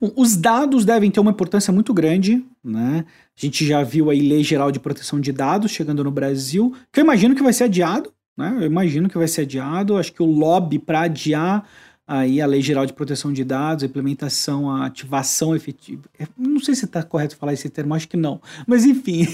Os 0.00 0.34
dados 0.34 0.84
devem 0.86 1.10
ter 1.10 1.20
uma 1.20 1.30
importância 1.30 1.70
muito 1.72 1.92
grande, 1.92 2.42
né? 2.64 3.04
A 3.36 3.40
gente 3.40 3.66
já 3.66 3.82
viu 3.82 4.08
aí 4.08 4.26
Lei 4.26 4.42
Geral 4.42 4.72
de 4.72 4.80
Proteção 4.80 5.20
de 5.20 5.30
Dados 5.30 5.70
chegando 5.70 6.02
no 6.02 6.10
Brasil, 6.10 6.74
que 6.90 7.00
eu 7.00 7.04
imagino 7.04 7.34
que 7.34 7.42
vai 7.42 7.52
ser 7.52 7.64
adiado, 7.64 8.10
né? 8.36 8.56
Eu 8.60 8.66
imagino 8.66 9.10
que 9.10 9.18
vai 9.18 9.28
ser 9.28 9.42
adiado. 9.42 9.98
Acho 9.98 10.12
que 10.12 10.22
o 10.22 10.26
lobby 10.26 10.78
para 10.78 11.02
adiar 11.02 11.68
aí 12.10 12.40
a 12.40 12.46
Lei 12.46 12.62
Geral 12.62 12.86
de 12.86 12.92
Proteção 12.94 13.30
de 13.32 13.44
Dados, 13.44 13.84
a 13.84 13.86
implementação, 13.86 14.70
a 14.70 14.86
ativação 14.86 15.54
efetiva. 15.54 16.02
É, 16.18 16.26
não 16.36 16.58
sei 16.58 16.74
se 16.74 16.86
está 16.86 17.02
correto 17.02 17.36
falar 17.36 17.52
esse 17.52 17.68
termo, 17.68 17.94
acho 17.94 18.08
que 18.08 18.16
não. 18.16 18.40
Mas 18.66 18.86
enfim, 18.86 19.26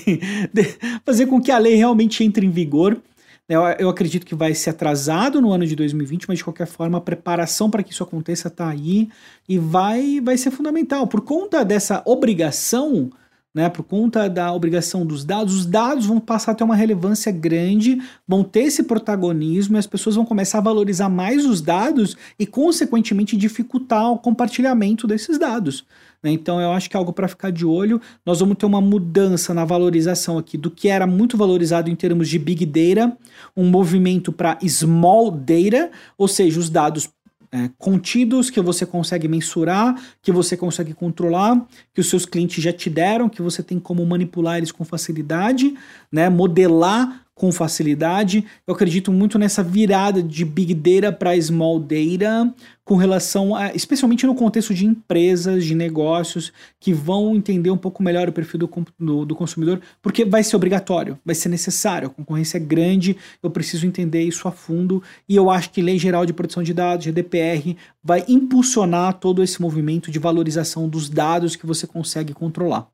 fazer 1.06 1.26
com 1.26 1.40
que 1.40 1.52
a 1.52 1.58
lei 1.58 1.76
realmente 1.76 2.24
entre 2.24 2.44
em 2.44 2.50
vigor. 2.50 3.00
Eu, 3.48 3.62
eu, 3.78 3.88
acredito 3.88 4.26
que 4.26 4.34
vai 4.34 4.54
ser 4.54 4.70
atrasado 4.70 5.40
no 5.40 5.52
ano 5.52 5.64
de 5.64 5.76
2020, 5.76 6.26
mas 6.26 6.38
de 6.38 6.44
qualquer 6.44 6.66
forma 6.66 6.98
a 6.98 7.00
preparação 7.00 7.70
para 7.70 7.80
que 7.80 7.92
isso 7.92 8.02
aconteça 8.02 8.48
está 8.48 8.68
aí 8.68 9.08
e 9.48 9.56
vai, 9.56 10.20
vai 10.20 10.36
ser 10.36 10.50
fundamental. 10.50 11.06
Por 11.06 11.20
conta 11.20 11.64
dessa 11.64 12.02
obrigação, 12.04 13.08
né, 13.54 13.68
por 13.68 13.84
conta 13.84 14.28
da 14.28 14.52
obrigação 14.52 15.06
dos 15.06 15.24
dados, 15.24 15.54
os 15.54 15.64
dados 15.64 16.06
vão 16.06 16.18
passar 16.18 16.52
a 16.52 16.54
ter 16.56 16.64
uma 16.64 16.74
relevância 16.74 17.30
grande, 17.30 18.02
vão 18.26 18.42
ter 18.42 18.64
esse 18.64 18.82
protagonismo 18.82 19.76
e 19.76 19.78
as 19.78 19.86
pessoas 19.86 20.16
vão 20.16 20.26
começar 20.26 20.58
a 20.58 20.62
valorizar 20.62 21.08
mais 21.08 21.46
os 21.46 21.60
dados 21.60 22.16
e, 22.36 22.46
consequentemente, 22.46 23.36
dificultar 23.36 24.10
o 24.10 24.18
compartilhamento 24.18 25.06
desses 25.06 25.38
dados. 25.38 25.86
Né? 26.26 26.32
Então 26.32 26.60
eu 26.60 26.72
acho 26.72 26.90
que 26.90 26.96
é 26.96 26.98
algo 26.98 27.12
para 27.12 27.28
ficar 27.28 27.52
de 27.52 27.64
olho. 27.64 28.00
Nós 28.24 28.40
vamos 28.40 28.56
ter 28.56 28.66
uma 28.66 28.80
mudança 28.80 29.54
na 29.54 29.64
valorização 29.64 30.36
aqui 30.36 30.58
do 30.58 30.72
que 30.72 30.88
era 30.88 31.06
muito 31.06 31.36
valorizado 31.36 31.88
em 31.88 31.94
termos 31.94 32.28
de 32.28 32.36
big 32.36 32.66
data, 32.66 33.16
um 33.56 33.70
movimento 33.70 34.32
para 34.32 34.58
small 34.66 35.30
data, 35.30 35.88
ou 36.18 36.26
seja, 36.26 36.58
os 36.58 36.68
dados 36.68 37.08
é, 37.52 37.70
contidos 37.78 38.50
que 38.50 38.60
você 38.60 38.84
consegue 38.84 39.28
mensurar, 39.28 39.94
que 40.20 40.32
você 40.32 40.56
consegue 40.56 40.92
controlar, 40.92 41.64
que 41.94 42.00
os 42.00 42.10
seus 42.10 42.26
clientes 42.26 42.62
já 42.62 42.72
te 42.72 42.90
deram, 42.90 43.28
que 43.28 43.40
você 43.40 43.62
tem 43.62 43.78
como 43.78 44.04
manipular 44.04 44.58
eles 44.58 44.72
com 44.72 44.84
facilidade, 44.84 45.76
né? 46.10 46.28
Modelar 46.28 47.24
com 47.36 47.52
facilidade. 47.52 48.44
Eu 48.66 48.74
acredito 48.74 49.12
muito 49.12 49.38
nessa 49.38 49.62
virada 49.62 50.22
de 50.22 50.42
big 50.42 50.72
data 50.72 51.12
para 51.12 51.40
small 51.40 51.78
data, 51.78 52.52
com 52.82 52.96
relação 52.96 53.54
a, 53.54 53.74
especialmente 53.74 54.26
no 54.26 54.34
contexto 54.34 54.72
de 54.72 54.86
empresas, 54.86 55.64
de 55.64 55.74
negócios, 55.74 56.50
que 56.80 56.94
vão 56.94 57.36
entender 57.36 57.70
um 57.70 57.76
pouco 57.76 58.02
melhor 58.02 58.26
o 58.26 58.32
perfil 58.32 58.60
do, 58.60 58.70
do, 58.98 59.26
do 59.26 59.36
consumidor, 59.36 59.82
porque 60.00 60.24
vai 60.24 60.42
ser 60.42 60.56
obrigatório, 60.56 61.18
vai 61.24 61.34
ser 61.34 61.50
necessário. 61.50 62.08
A 62.08 62.10
concorrência 62.10 62.56
é 62.56 62.60
grande, 62.60 63.16
eu 63.42 63.50
preciso 63.50 63.86
entender 63.86 64.22
isso 64.22 64.48
a 64.48 64.50
fundo, 64.50 65.02
e 65.28 65.36
eu 65.36 65.50
acho 65.50 65.70
que 65.70 65.82
Lei 65.82 65.98
Geral 65.98 66.24
de 66.24 66.32
Proteção 66.32 66.62
de 66.62 66.72
Dados, 66.72 67.04
GDPR, 67.04 67.76
vai 68.02 68.24
impulsionar 68.26 69.14
todo 69.14 69.42
esse 69.42 69.60
movimento 69.60 70.10
de 70.10 70.18
valorização 70.18 70.88
dos 70.88 71.10
dados 71.10 71.54
que 71.54 71.66
você 71.66 71.86
consegue 71.86 72.32
controlar. 72.32 72.88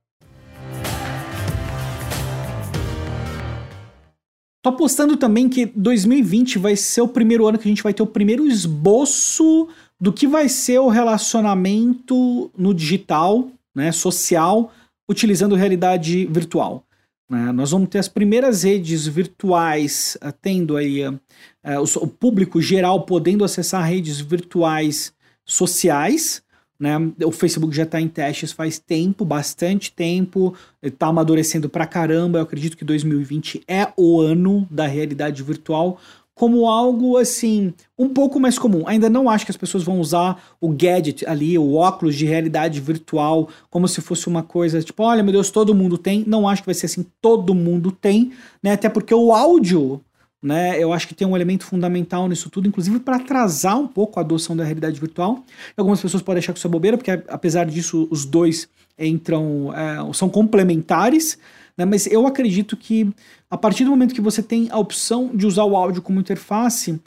Tô 4.63 4.71
apostando 4.71 5.17
também 5.17 5.49
que 5.49 5.67
2020 5.67 6.59
vai 6.59 6.77
ser 6.77 7.01
o 7.01 7.09
primeiro 7.09 7.49
ano 7.49 7.59
que 7.59 7.67
a 7.67 7.71
gente 7.71 7.83
vai 7.83 7.93
ter 7.93 8.03
o 8.03 8.07
primeiro 8.07 8.47
esboço 8.47 9.69
do 10.01 10.13
que 10.13 10.27
vai 10.27 10.49
ser 10.49 10.79
o 10.79 10.89
relacionamento 10.89 12.49
no 12.57 12.73
digital, 12.73 13.51
né, 13.75 13.91
social, 13.91 14.73
utilizando 15.09 15.57
realidade 15.57 16.27
virtual. 16.27 16.85
Né? 17.29 17.51
Nós 17.51 17.73
vamos 17.73 17.89
ter 17.89 17.99
as 17.99 18.09
primeiras 18.09 18.63
redes 18.63 19.07
virtuais 19.07 20.17
uh, 20.23 20.33
tendo 20.41 20.77
aí 20.77 21.09
uh, 21.09 21.13
uh, 21.13 21.81
o, 21.81 22.05
o, 22.05 22.07
público 22.07 22.61
geral 22.61 23.05
podendo 23.05 23.45
acessar 23.45 23.83
redes 23.85 24.21
virtuais 24.21 25.13
sociais, 25.45 26.43
né? 26.83 26.97
O 27.25 27.31
Facebook 27.31 27.77
já 27.77 27.85
está 27.85 28.01
em 28.01 28.09
testes 28.09 28.51
faz 28.51 28.77
tempo, 28.77 29.25
bastante 29.25 29.93
tempo, 29.93 30.53
está 30.83 31.07
amadurecendo 31.07 31.69
pra 31.69 31.87
caramba. 31.87 32.41
Eu 32.41 32.43
acredito 32.43 32.77
que 32.77 32.85
2020 32.85 33.63
é 33.69 33.87
o 33.97 34.21
ano 34.21 34.67
da 34.69 34.89
realidade 34.89 35.45
virtual 35.45 36.01
como 36.35 36.67
algo 36.67 37.19
assim, 37.19 37.73
um 37.97 38.09
pouco 38.09 38.41
mais 38.41 38.59
comum. 38.59 38.83
Ainda 38.89 39.09
não 39.09 39.31
acho 39.31 39.45
que 39.45 39.53
as 39.53 39.57
pessoas 39.57 39.85
vão 39.85 40.01
usar 40.01 40.43
o 40.61 40.71
gadget 40.71 41.25
ali, 41.25 41.57
o 41.57 41.75
óculos 41.75 42.17
de 42.17 42.27
realidade 42.27 42.81
virtual, 42.81 43.49
como 43.71 43.87
se 43.87 44.01
fosse 44.01 44.27
uma 44.27 44.43
coisa 44.43 44.83
tipo, 44.83 45.05
olha, 45.05 45.23
meu 45.23 45.35
Deus, 45.35 45.53
todo 45.53 45.75
mundo 45.75 45.97
tem. 45.97 46.25
Não 46.27 46.49
acho 46.49 46.63
que 46.63 46.67
vai 46.67 46.75
ser 46.75 46.87
assim, 46.87 47.07
todo 47.21 47.55
mundo 47.55 47.93
tem, 47.93 48.33
né? 48.61 48.73
Até 48.73 48.89
porque 48.89 49.15
o 49.15 49.33
áudio 49.33 50.01
né? 50.43 50.83
Eu 50.83 50.93
acho 50.93 51.07
que 51.07 51.15
tem 51.15 51.27
um 51.27 51.37
elemento 51.37 51.65
fundamental 51.65 52.29
nisso 52.29 52.51
tudo, 52.51 52.67
inclusive 52.67 52.99
para 52.99 53.17
atrasar 53.17 53.79
um 53.79 53.87
pouco 53.87 54.19
a 54.19 54.23
adoção 54.23 54.57
da 54.57 54.65
realidade 54.65 54.99
virtual. 54.99 55.45
Algumas 55.77 56.01
pessoas 56.01 56.23
podem 56.23 56.41
achar 56.41 56.53
que 56.53 56.59
isso 56.59 56.67
é 56.67 56.71
bobeira, 56.71 56.97
porque 56.97 57.11
apesar 57.11 57.65
disso, 57.65 58.09
os 58.11 58.25
dois 58.25 58.69
entram, 58.99 59.73
é, 59.73 60.13
são 60.13 60.29
complementares, 60.29 61.39
né? 61.79 61.85
mas 61.85 62.07
eu 62.07 62.27
acredito 62.27 62.77
que 62.77 63.09
a 63.49 63.57
partir 63.57 63.85
do 63.85 63.91
momento 63.91 64.15
que 64.15 64.21
você 64.21 64.43
tem 64.43 64.69
a 64.71 64.79
opção 64.79 65.31
de 65.33 65.47
usar 65.47 65.65
o 65.65 65.77
áudio 65.77 66.03
como 66.03 66.21
interface, 66.21 67.01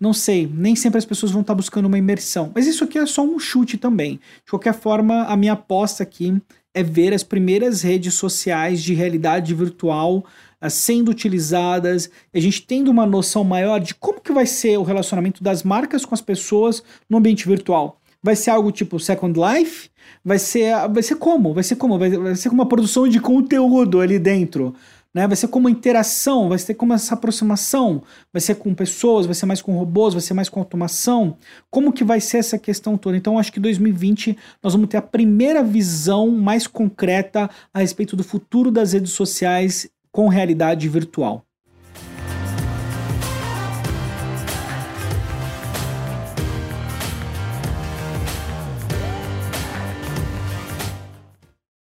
não 0.00 0.12
sei, 0.12 0.48
nem 0.52 0.76
sempre 0.76 0.98
as 0.98 1.04
pessoas 1.04 1.32
vão 1.32 1.40
estar 1.40 1.54
buscando 1.54 1.86
uma 1.86 1.98
imersão. 1.98 2.52
Mas 2.54 2.66
isso 2.66 2.84
aqui 2.84 2.98
é 2.98 3.04
só 3.04 3.22
um 3.22 3.38
chute 3.38 3.76
também. 3.76 4.20
De 4.44 4.50
qualquer 4.50 4.74
forma, 4.74 5.24
a 5.24 5.36
minha 5.36 5.54
aposta 5.54 6.04
aqui 6.04 6.40
é 6.72 6.82
ver 6.82 7.12
as 7.12 7.24
primeiras 7.24 7.82
redes 7.82 8.14
sociais 8.14 8.82
de 8.82 8.94
realidade 8.94 9.52
virtual 9.54 10.24
sendo 10.68 11.10
utilizadas, 11.10 12.10
a 12.34 12.40
gente 12.40 12.62
tendo 12.62 12.90
uma 12.90 13.06
noção 13.06 13.44
maior 13.44 13.78
de 13.78 13.94
como 13.94 14.20
que 14.20 14.32
vai 14.32 14.46
ser 14.46 14.78
o 14.78 14.82
relacionamento 14.82 15.42
das 15.42 15.62
marcas 15.62 16.04
com 16.04 16.14
as 16.14 16.20
pessoas 16.20 16.82
no 17.08 17.18
ambiente 17.18 17.46
virtual. 17.46 18.00
Vai 18.22 18.34
ser 18.34 18.50
algo 18.50 18.72
tipo 18.72 18.98
Second 18.98 19.38
Life? 19.38 19.90
Vai 20.24 20.38
ser, 20.38 20.74
vai 20.88 21.02
ser 21.02 21.16
como? 21.16 21.54
Vai 21.54 21.62
ser 21.62 21.76
como? 21.76 21.98
Vai, 21.98 22.10
vai 22.10 22.34
ser 22.34 22.48
como 22.48 22.62
uma 22.62 22.68
produção 22.68 23.06
de 23.06 23.20
conteúdo 23.20 24.00
ali 24.00 24.18
dentro. 24.18 24.74
Né? 25.14 25.26
Vai 25.26 25.36
ser 25.36 25.48
como 25.48 25.68
interação, 25.68 26.48
vai 26.48 26.58
ser 26.58 26.74
como 26.74 26.92
essa 26.92 27.14
aproximação, 27.14 28.02
vai 28.32 28.40
ser 28.40 28.56
com 28.56 28.74
pessoas, 28.74 29.24
vai 29.24 29.34
ser 29.34 29.46
mais 29.46 29.62
com 29.62 29.76
robôs, 29.76 30.14
vai 30.14 30.20
ser 30.20 30.34
mais 30.34 30.48
com 30.48 30.60
automação. 30.60 31.36
Como 31.70 31.92
que 31.92 32.04
vai 32.04 32.20
ser 32.20 32.38
essa 32.38 32.58
questão 32.58 32.96
toda? 32.96 33.16
Então, 33.16 33.38
acho 33.38 33.52
que 33.52 33.60
2020 33.60 34.36
nós 34.62 34.74
vamos 34.74 34.88
ter 34.88 34.98
a 34.98 35.02
primeira 35.02 35.62
visão 35.62 36.30
mais 36.30 36.66
concreta 36.66 37.48
a 37.72 37.78
respeito 37.78 38.16
do 38.16 38.24
futuro 38.24 38.70
das 38.70 38.92
redes 38.92 39.12
sociais 39.12 39.88
com 40.18 40.26
realidade 40.26 40.88
virtual. 40.88 41.46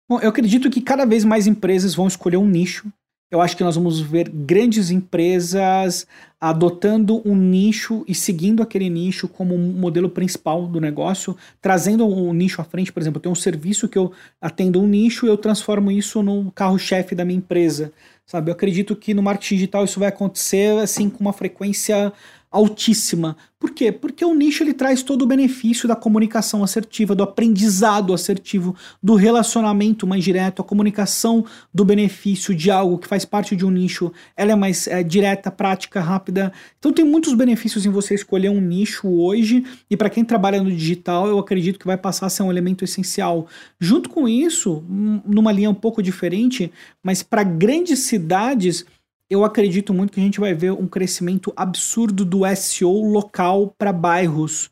Bom, 0.09 0.19
eu 0.19 0.27
acredito 0.27 0.69
que 0.69 0.81
cada 0.81 1.05
vez 1.05 1.23
mais 1.23 1.47
empresas 1.47 1.95
vão 1.95 2.07
escolher 2.07 2.35
um 2.35 2.45
nicho 2.45 2.91
eu 3.31 3.41
acho 3.41 3.57
que 3.57 3.63
nós 3.63 3.75
vamos 3.75 3.99
ver 3.99 4.29
grandes 4.29 4.91
empresas 4.91 6.05
adotando 6.39 7.21
um 7.25 7.35
nicho 7.35 8.05
e 8.07 8.13
seguindo 8.13 8.61
aquele 8.61 8.89
nicho 8.89 9.27
como 9.27 9.55
um 9.55 9.71
modelo 9.73 10.09
principal 10.09 10.67
do 10.67 10.79
negócio, 10.79 11.35
trazendo 11.59 12.05
um 12.07 12.31
nicho 12.33 12.61
à 12.61 12.63
frente. 12.63 12.93
Por 12.93 13.01
exemplo, 13.01 13.19
tenho 13.19 13.33
um 13.33 13.35
serviço 13.35 13.89
que 13.89 13.97
eu 13.97 14.11
atendo 14.39 14.79
um 14.79 14.87
nicho 14.87 15.25
e 15.25 15.29
eu 15.29 15.37
transformo 15.37 15.91
isso 15.91 16.21
no 16.21 16.51
carro-chefe 16.51 17.15
da 17.15 17.25
minha 17.25 17.37
empresa. 17.37 17.91
Sabe? 18.25 18.51
Eu 18.51 18.53
acredito 18.53 18.95
que 18.95 19.13
no 19.13 19.23
marketing 19.23 19.55
digital 19.55 19.85
isso 19.85 19.99
vai 19.99 20.09
acontecer 20.09 20.77
assim 20.79 21.09
com 21.09 21.19
uma 21.19 21.33
frequência 21.33 22.13
altíssima. 22.55 23.35
Por 23.59 23.71
quê? 23.71 23.91
Porque 23.91 24.23
o 24.23 24.33
nicho 24.33 24.63
ele 24.63 24.73
traz 24.73 25.03
todo 25.03 25.23
o 25.23 25.25
benefício 25.25 25.89
da 25.89 25.95
comunicação 25.95 26.63
assertiva, 26.63 27.13
do 27.13 27.23
aprendizado 27.23 28.13
assertivo, 28.13 28.75
do 29.03 29.15
relacionamento 29.15 30.07
mais 30.07 30.23
direto, 30.23 30.61
a 30.61 30.65
comunicação 30.65 31.43
do 31.73 31.83
benefício 31.83 32.55
de 32.55 32.71
algo 32.71 32.97
que 32.97 33.07
faz 33.07 33.25
parte 33.25 33.55
de 33.55 33.65
um 33.65 33.71
nicho, 33.71 34.11
ela 34.37 34.53
é 34.53 34.55
mais 34.55 34.87
é, 34.87 35.03
direta, 35.03 35.51
prática, 35.51 35.99
rápida. 35.99 36.53
Então 36.79 36.93
tem 36.93 37.03
muitos 37.03 37.33
benefícios 37.33 37.85
em 37.85 37.89
você 37.89 38.13
escolher 38.13 38.49
um 38.49 38.61
nicho 38.61 39.09
hoje 39.09 39.65
e 39.89 39.97
para 39.97 40.09
quem 40.09 40.23
trabalha 40.23 40.63
no 40.63 40.71
digital, 40.71 41.27
eu 41.27 41.39
acredito 41.39 41.79
que 41.79 41.87
vai 41.87 41.97
passar 41.97 42.27
a 42.27 42.29
ser 42.29 42.43
um 42.43 42.51
elemento 42.51 42.85
essencial. 42.85 43.47
Junto 43.79 44.09
com 44.09 44.29
isso, 44.29 44.81
numa 44.87 45.51
linha 45.51 45.69
um 45.69 45.75
pouco 45.75 46.01
diferente, 46.01 46.71
mas 47.03 47.21
para 47.21 47.43
grandes 47.43 47.99
cidades, 47.99 48.85
eu 49.29 49.43
acredito 49.43 49.93
muito 49.93 50.13
que 50.13 50.19
a 50.19 50.23
gente 50.23 50.39
vai 50.39 50.53
ver 50.53 50.71
um 50.71 50.87
crescimento 50.87 51.51
absurdo 51.55 52.23
do 52.23 52.41
SEO 52.55 53.03
local 53.03 53.73
para 53.77 53.91
bairros. 53.91 54.69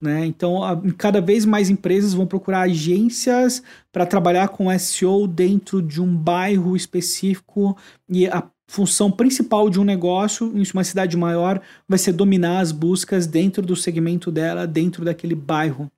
Né? 0.00 0.24
Então, 0.24 0.64
a, 0.64 0.80
cada 0.96 1.20
vez 1.20 1.44
mais 1.44 1.68
empresas 1.68 2.14
vão 2.14 2.26
procurar 2.26 2.62
agências 2.62 3.62
para 3.92 4.06
trabalhar 4.06 4.48
com 4.48 4.76
SEO 4.78 5.26
dentro 5.26 5.82
de 5.82 6.00
um 6.00 6.16
bairro 6.16 6.74
específico 6.74 7.76
e 8.08 8.26
a 8.26 8.48
função 8.66 9.10
principal 9.10 9.68
de 9.68 9.78
um 9.78 9.84
negócio 9.84 10.56
em 10.56 10.62
uma 10.72 10.84
cidade 10.84 11.16
maior 11.16 11.60
vai 11.88 11.98
ser 11.98 12.12
dominar 12.12 12.60
as 12.60 12.72
buscas 12.72 13.26
dentro 13.26 13.62
do 13.62 13.76
segmento 13.76 14.30
dela, 14.30 14.66
dentro 14.66 15.04
daquele 15.04 15.34
bairro. 15.34 15.90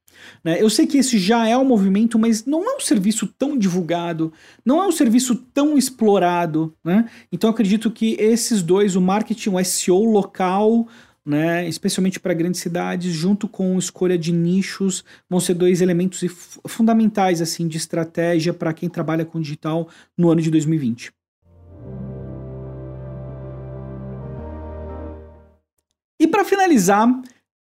Né? 0.44 0.60
Eu 0.60 0.70
sei 0.70 0.86
que 0.86 0.98
esse 0.98 1.18
já 1.18 1.46
é 1.46 1.56
um 1.56 1.64
movimento, 1.64 2.18
mas 2.18 2.44
não 2.44 2.64
é 2.64 2.76
um 2.76 2.80
serviço 2.80 3.26
tão 3.26 3.56
divulgado, 3.56 4.32
não 4.64 4.82
é 4.82 4.86
um 4.86 4.92
serviço 4.92 5.34
tão 5.34 5.76
explorado. 5.76 6.74
Né? 6.84 7.08
Então 7.30 7.50
acredito 7.50 7.90
que 7.90 8.16
esses 8.18 8.62
dois, 8.62 8.96
o 8.96 9.00
marketing, 9.00 9.50
o 9.50 9.64
SEO 9.64 10.04
local, 10.04 10.88
né, 11.24 11.68
especialmente 11.68 12.18
para 12.18 12.34
grandes 12.34 12.60
cidades, 12.60 13.12
junto 13.12 13.46
com 13.46 13.78
escolha 13.78 14.18
de 14.18 14.32
nichos, 14.32 15.04
vão 15.30 15.38
ser 15.38 15.54
dois 15.54 15.80
elementos 15.80 16.20
fundamentais 16.66 17.40
assim 17.40 17.68
de 17.68 17.76
estratégia 17.76 18.52
para 18.52 18.72
quem 18.72 18.88
trabalha 18.88 19.24
com 19.24 19.40
digital 19.40 19.88
no 20.18 20.30
ano 20.30 20.40
de 20.40 20.50
2020. 20.50 21.12
E 26.20 26.26
para 26.26 26.44
finalizar, 26.44 27.08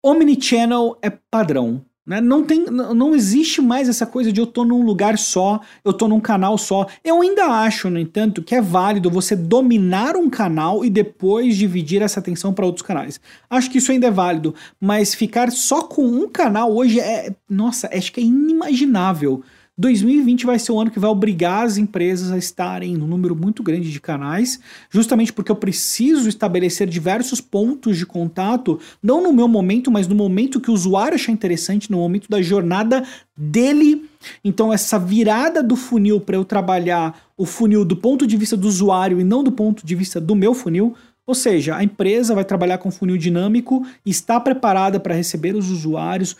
Omnichannel 0.04 0.98
é 1.02 1.10
padrão. 1.10 1.84
Né? 2.08 2.22
Não, 2.22 2.42
tem, 2.42 2.64
não 2.64 3.14
existe 3.14 3.60
mais 3.60 3.86
essa 3.86 4.06
coisa 4.06 4.32
de 4.32 4.40
eu 4.40 4.46
tô 4.46 4.64
num 4.64 4.82
lugar 4.82 5.18
só, 5.18 5.60
eu 5.84 5.92
tô 5.92 6.08
num 6.08 6.20
canal 6.20 6.56
só. 6.56 6.86
Eu 7.04 7.20
ainda 7.20 7.44
acho, 7.44 7.90
no 7.90 7.98
entanto, 7.98 8.42
que 8.42 8.54
é 8.54 8.62
válido 8.62 9.10
você 9.10 9.36
dominar 9.36 10.16
um 10.16 10.30
canal 10.30 10.82
e 10.82 10.88
depois 10.88 11.54
dividir 11.54 12.00
essa 12.00 12.18
atenção 12.18 12.54
para 12.54 12.64
outros 12.64 12.80
canais. 12.80 13.20
Acho 13.50 13.70
que 13.70 13.76
isso 13.76 13.92
ainda 13.92 14.06
é 14.06 14.10
válido, 14.10 14.54
mas 14.80 15.14
ficar 15.14 15.52
só 15.52 15.82
com 15.82 16.02
um 16.02 16.26
canal 16.26 16.74
hoje 16.74 16.98
é. 16.98 17.30
Nossa, 17.46 17.90
acho 17.92 18.10
que 18.10 18.20
é 18.20 18.24
inimaginável. 18.24 19.42
2020 19.78 20.44
vai 20.44 20.58
ser 20.58 20.72
o 20.72 20.80
ano 20.80 20.90
que 20.90 20.98
vai 20.98 21.08
obrigar 21.08 21.64
as 21.64 21.76
empresas 21.76 22.32
a 22.32 22.36
estarem 22.36 22.96
num 22.96 23.06
número 23.06 23.36
muito 23.36 23.62
grande 23.62 23.92
de 23.92 24.00
canais, 24.00 24.58
justamente 24.90 25.32
porque 25.32 25.52
eu 25.52 25.56
preciso 25.56 26.28
estabelecer 26.28 26.88
diversos 26.88 27.40
pontos 27.40 27.96
de 27.96 28.04
contato, 28.04 28.80
não 29.00 29.22
no 29.22 29.32
meu 29.32 29.46
momento, 29.46 29.88
mas 29.88 30.08
no 30.08 30.16
momento 30.16 30.60
que 30.60 30.70
o 30.70 30.74
usuário 30.74 31.14
achar 31.14 31.30
interessante, 31.30 31.92
no 31.92 31.98
momento 31.98 32.28
da 32.28 32.42
jornada 32.42 33.04
dele. 33.36 34.04
Então, 34.44 34.72
essa 34.72 34.98
virada 34.98 35.62
do 35.62 35.76
funil 35.76 36.20
para 36.20 36.34
eu 36.34 36.44
trabalhar 36.44 37.16
o 37.36 37.46
funil 37.46 37.84
do 37.84 37.96
ponto 37.96 38.26
de 38.26 38.36
vista 38.36 38.56
do 38.56 38.66
usuário 38.66 39.20
e 39.20 39.24
não 39.24 39.44
do 39.44 39.52
ponto 39.52 39.86
de 39.86 39.94
vista 39.94 40.20
do 40.20 40.34
meu 40.34 40.54
funil, 40.54 40.96
ou 41.24 41.34
seja, 41.34 41.76
a 41.76 41.84
empresa 41.84 42.34
vai 42.34 42.42
trabalhar 42.42 42.78
com 42.78 42.90
funil 42.90 43.18
dinâmico, 43.18 43.86
está 44.04 44.40
preparada 44.40 44.98
para 44.98 45.14
receber 45.14 45.54
os 45.54 45.70
usuários, 45.70 46.34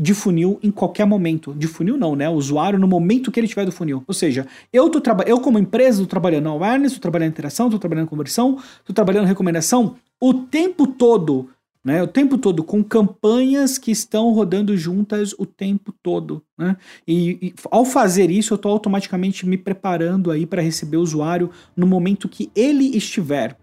de 0.00 0.14
funil 0.14 0.58
em 0.62 0.70
qualquer 0.70 1.04
momento. 1.04 1.52
De 1.52 1.66
funil 1.66 1.98
não, 1.98 2.16
né? 2.16 2.26
O 2.26 2.32
usuário 2.32 2.78
no 2.78 2.88
momento 2.88 3.30
que 3.30 3.38
ele 3.38 3.46
tiver 3.46 3.66
do 3.66 3.72
funil. 3.72 4.02
Ou 4.06 4.14
seja, 4.14 4.46
eu 4.72 4.88
tô 4.88 5.02
eu 5.26 5.38
como 5.40 5.58
empresa 5.58 6.00
tô 6.00 6.06
trabalhando 6.06 6.48
awareness, 6.48 6.94
tô 6.94 7.00
trabalhando 7.00 7.28
interação, 7.28 7.68
tô 7.68 7.78
trabalhando 7.78 8.08
conversão, 8.08 8.58
tô 8.82 8.94
trabalhando 8.94 9.26
recomendação 9.26 9.96
o 10.18 10.32
tempo 10.32 10.86
todo, 10.86 11.50
né? 11.84 12.02
O 12.02 12.06
tempo 12.06 12.38
todo 12.38 12.64
com 12.64 12.82
campanhas 12.82 13.76
que 13.76 13.90
estão 13.90 14.32
rodando 14.32 14.74
juntas 14.74 15.34
o 15.38 15.44
tempo 15.44 15.92
todo, 16.02 16.42
né? 16.56 16.78
E, 17.06 17.38
e 17.42 17.54
ao 17.70 17.84
fazer 17.84 18.30
isso, 18.30 18.54
eu 18.54 18.58
tô 18.58 18.70
automaticamente 18.70 19.46
me 19.46 19.58
preparando 19.58 20.30
aí 20.30 20.46
para 20.46 20.62
receber 20.62 20.96
o 20.96 21.02
usuário 21.02 21.50
no 21.76 21.86
momento 21.86 22.28
que 22.28 22.50
ele 22.54 22.96
estiver. 22.96 23.54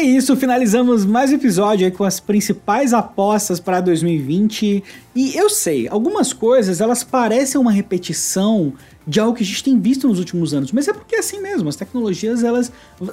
É 0.00 0.02
isso, 0.02 0.34
finalizamos 0.34 1.04
mais 1.04 1.30
um 1.30 1.34
episódio 1.34 1.92
com 1.92 2.04
as 2.04 2.18
principais 2.18 2.94
apostas 2.94 3.60
para 3.60 3.82
2020. 3.82 4.82
E 5.14 5.36
eu 5.36 5.50
sei, 5.50 5.88
algumas 5.88 6.32
coisas 6.32 6.80
elas 6.80 7.04
parecem 7.04 7.60
uma 7.60 7.70
repetição 7.70 8.72
de 9.06 9.20
algo 9.20 9.36
que 9.36 9.42
a 9.42 9.46
gente 9.46 9.62
tem 9.62 9.78
visto 9.78 10.08
nos 10.08 10.18
últimos 10.18 10.54
anos, 10.54 10.72
mas 10.72 10.88
é 10.88 10.94
porque 10.94 11.16
é 11.16 11.18
assim 11.18 11.38
mesmo, 11.42 11.68
as 11.68 11.76
tecnologias 11.76 12.42
elas 12.42 12.72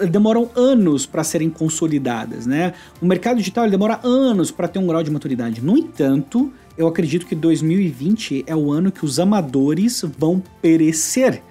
demoram 0.09 0.49
anos 0.55 1.05
para 1.05 1.25
serem 1.25 1.49
consolidadas, 1.49 2.45
né? 2.45 2.71
O 3.01 3.05
mercado 3.05 3.35
digital 3.35 3.69
demora 3.69 3.99
anos 4.01 4.49
para 4.49 4.69
ter 4.69 4.79
um 4.79 4.87
grau 4.87 5.03
de 5.03 5.11
maturidade. 5.11 5.61
No 5.61 5.77
entanto, 5.77 6.53
eu 6.77 6.87
acredito 6.87 7.25
que 7.25 7.35
2020 7.35 8.45
é 8.47 8.55
o 8.55 8.71
ano 8.71 8.93
que 8.93 9.03
os 9.03 9.19
amadores 9.19 10.05
vão 10.17 10.41
perecer. 10.61 11.43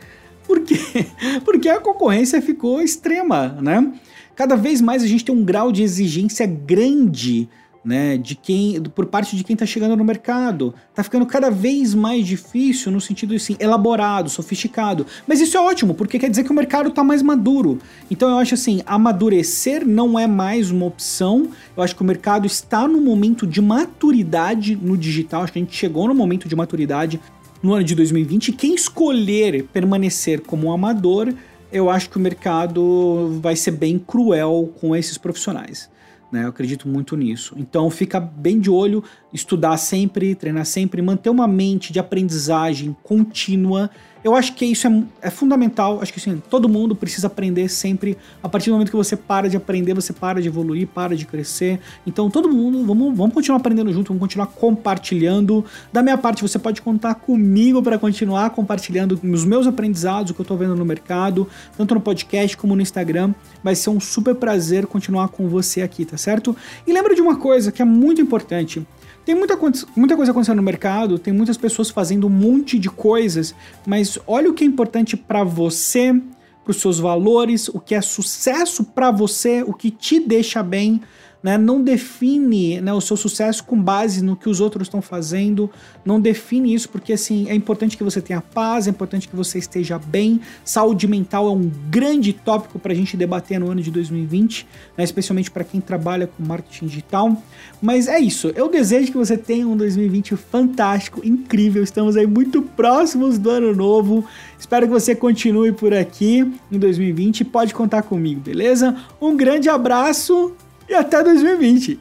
Por 0.47 0.63
quê? 0.63 0.79
Porque 1.45 1.69
a 1.69 1.79
concorrência 1.79 2.41
ficou 2.41 2.81
extrema, 2.81 3.49
né? 3.61 3.93
Cada 4.37 4.55
vez 4.55 4.83
mais 4.83 5.03
a 5.03 5.07
gente 5.07 5.25
tem 5.25 5.35
um 5.35 5.43
grau 5.43 5.73
de 5.73 5.83
exigência 5.83 6.47
grande 6.47 7.49
né, 7.87 8.19
de 8.19 8.35
quem, 8.35 8.83
por 8.83 9.07
parte 9.07 9.37
de 9.37 9.45
quem 9.45 9.55
está 9.55 9.65
chegando 9.65 9.97
no 9.97 10.05
mercado. 10.05 10.75
Está 10.91 11.05
ficando 11.05 11.25
cada 11.25 11.51
vez 11.51 11.95
mais 11.95 12.27
difícil 12.27 12.91
no 12.91 13.01
sentido 13.01 13.33
assim, 13.33 13.57
elaborado, 13.61 14.29
sofisticado. 14.29 15.07
Mas 15.25 15.41
isso 15.41 15.57
é 15.57 15.61
ótimo, 15.61 15.95
porque 15.95 16.19
quer 16.19 16.29
dizer 16.29 16.43
que 16.43 16.51
o 16.51 16.55
mercado 16.55 16.89
está 16.89 17.05
mais 17.05 17.23
maduro. 17.23 17.79
Então 18.11 18.29
eu 18.29 18.39
acho 18.39 18.55
assim, 18.55 18.83
amadurecer 18.85 19.87
não 19.87 20.19
é 20.19 20.27
mais 20.27 20.71
uma 20.71 20.85
opção. 20.85 21.49
Eu 21.77 21.83
acho 21.83 21.95
que 21.95 22.03
o 22.03 22.05
mercado 22.05 22.45
está 22.45 22.89
no 22.89 23.01
momento 23.01 23.47
de 23.47 23.63
maturidade 23.63 24.77
no 24.77 24.99
digital. 24.99 25.45
Acho 25.45 25.53
que 25.53 25.61
a 25.61 25.63
gente 25.63 25.77
chegou 25.77 26.09
no 26.09 26.15
momento 26.15 26.49
de 26.49 26.57
maturidade 26.57 27.21
no 27.63 27.73
ano 27.73 27.85
de 27.85 27.95
2020. 27.95 28.53
Quem 28.53 28.75
escolher 28.75 29.65
permanecer 29.73 30.41
como 30.41 30.67
um 30.67 30.73
amador 30.73 31.33
eu 31.73 31.91
acho 31.91 32.11
que 32.11 32.17
o 32.17 32.21
mercado 32.21 33.39
vai 33.41 33.57
ser 33.57 33.73
bem 33.73 33.99
cruel 33.99 34.73
com 34.81 34.95
esses 34.95 35.19
profissionais. 35.19 35.91
Né? 36.31 36.45
Eu 36.45 36.49
acredito 36.49 36.89
muito 36.89 37.17
nisso. 37.17 37.55
Então 37.57 37.89
fica 37.91 38.19
bem 38.19 38.59
de 38.59 38.71
olho, 38.71 39.03
estudar 39.37 39.77
sempre, 39.77 40.35
treinar 40.35 40.67
sempre, 40.67 41.01
manter 41.01 41.31
uma 41.31 41.47
mente 41.47 41.93
de 41.93 42.01
aprendizagem 42.01 42.97
contínua 43.03 43.91
eu 44.27 44.35
acho 44.35 44.55
que 44.55 44.65
isso 44.67 44.89
é, 44.89 45.05
é 45.23 45.31
fundamental. 45.31 46.01
Acho 46.03 46.13
que 46.13 46.19
assim, 46.19 46.43
todo 46.51 46.69
mundo 46.69 46.97
precisa 46.97 47.29
aprender 47.29 47.69
sempre. 47.69 48.19
A 48.43 48.49
partir 48.49 48.71
do 48.71 48.73
momento 48.73 48.91
que 48.91 48.97
você 48.97 49.17
para 49.17 49.49
de 49.49 49.57
aprender, 49.57 49.95
você 49.95 50.13
para 50.13 50.43
de 50.43 50.49
evoluir, 50.49 50.89
para 50.89 51.17
de 51.17 51.25
crescer. 51.25 51.79
Então, 52.05 52.29
todo 52.29 52.49
mundo, 52.49 52.85
vamos, 52.85 53.17
vamos 53.17 53.33
continuar 53.33 53.59
aprendendo 53.59 53.93
junto, 53.93 54.09
vamos 54.09 54.21
continuar 54.21 54.49
compartilhando. 54.49 55.65
Da 55.93 56.03
minha 56.03 56.19
parte, 56.19 56.43
você 56.43 56.59
pode 56.59 56.83
contar 56.83 57.15
comigo 57.15 57.81
para 57.81 58.01
continuar 58.01 58.51
compartilhando 58.51 59.13
os 59.23 59.45
meus 59.45 59.65
aprendizados, 59.65 60.33
o 60.33 60.35
que 60.35 60.41
eu 60.41 60.43
estou 60.43 60.57
vendo 60.57 60.75
no 60.75 60.85
mercado, 60.85 61.47
tanto 61.77 61.95
no 61.95 62.01
podcast 62.01 62.57
como 62.57 62.75
no 62.75 62.83
Instagram. 62.83 63.33
Vai 63.63 63.77
ser 63.77 63.91
um 63.91 64.01
super 64.01 64.35
prazer 64.35 64.89
continuar 64.89 65.29
com 65.29 65.49
você 65.49 65.83
aqui, 65.83 66.05
tá 66.05 66.17
certo? 66.17 66.57
E 66.85 66.93
lembra 66.93 67.15
de 67.15 67.21
uma 67.21 67.37
coisa 67.37 67.71
que 67.71 67.81
é 67.81 67.85
muito 67.85 68.21
importante. 68.21 68.85
Tem 69.27 69.35
muita, 69.35 69.59
muita 69.97 70.15
coisa 70.15 70.31
acontecendo 70.31 70.59
no 70.59 70.63
mercado, 70.63 71.19
tem 71.19 71.35
muitas 71.35 71.57
pessoas 71.57 71.91
fazendo 71.91 72.29
um 72.29 72.31
monte 72.31 72.79
de 72.79 72.89
coisas, 72.89 73.57
mas 73.85 74.17
olha 74.25 74.49
o 74.49 74.55
que 74.55 74.63
é 74.63 74.67
importante 74.69 75.17
para 75.17 75.43
você, 75.43 76.15
para 76.63 76.71
os 76.71 76.77
seus 76.77 77.01
valores, 77.01 77.67
o 77.67 77.81
que 77.81 77.97
é 77.97 78.01
sucesso 78.01 78.85
para 78.85 79.11
você, 79.11 79.65
o 79.65 79.73
que 79.73 79.91
te 79.91 80.21
deixa 80.21 80.63
bem 80.63 81.03
né? 81.47 81.57
Não 81.57 81.81
define 81.81 82.81
né, 82.81 82.93
o 82.93 83.01
seu 83.01 83.17
sucesso 83.17 83.63
com 83.63 83.81
base 83.81 84.21
no 84.21 84.35
que 84.35 84.49
os 84.49 84.61
outros 84.61 84.89
estão 84.89 85.01
fazendo, 85.01 85.71
não 86.05 86.21
define 86.21 86.75
isso 86.75 86.89
porque 86.89 87.13
assim 87.13 87.49
é 87.49 87.55
importante 87.55 87.97
que 87.97 88.03
você 88.03 88.21
tenha 88.21 88.41
paz, 88.41 88.89
é 88.89 88.91
importante 88.91 89.29
que 89.29 89.37
você 89.37 89.57
esteja 89.57 89.97
bem. 89.97 90.41
Saúde 90.65 91.07
mental 91.07 91.47
é 91.47 91.53
um 91.53 91.71
grande 91.89 92.33
tópico 92.33 92.81
para 92.81 92.93
a 92.93 92.97
gente 92.97 93.17
debater 93.17 93.61
no 93.61 93.71
ano 93.71 93.81
de 93.81 93.93
2020, 93.93 94.67
né, 94.99 95.05
especialmente 95.05 95.49
para 95.49 95.63
quem 95.63 95.81
trabalha 95.81 96.27
com 96.27 96.43
marketing 96.43 96.87
digital. 96.87 97.41
Mas 97.81 98.09
é 98.09 98.19
isso, 98.19 98.53
eu 98.57 98.69
desejo 98.69 99.13
que 99.13 99.17
você 99.17 99.39
tenha 99.39 99.69
um 99.69 99.77
2020 99.77 100.35
fantástico, 100.35 101.25
incrível. 101.25 101.81
Estamos 101.81 102.17
aí 102.17 102.27
muito 102.27 102.61
próximos 102.61 103.39
do 103.39 103.51
ano 103.51 103.73
novo. 103.73 104.25
Espero 104.59 104.89
que 104.89 104.93
você 104.93 105.15
continue 105.15 105.71
por 105.71 105.95
aqui 105.95 106.53
em 106.73 106.77
2020. 106.77 107.45
Pode 107.45 107.73
contar 107.73 108.03
comigo, 108.03 108.41
beleza? 108.41 108.97
Um 109.21 109.37
grande 109.37 109.69
abraço 109.69 110.53
e 110.89 110.95
até 110.95 111.23
2020. 111.23 112.01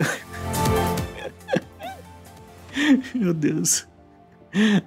Meu 3.14 3.32
Deus. 3.32 3.86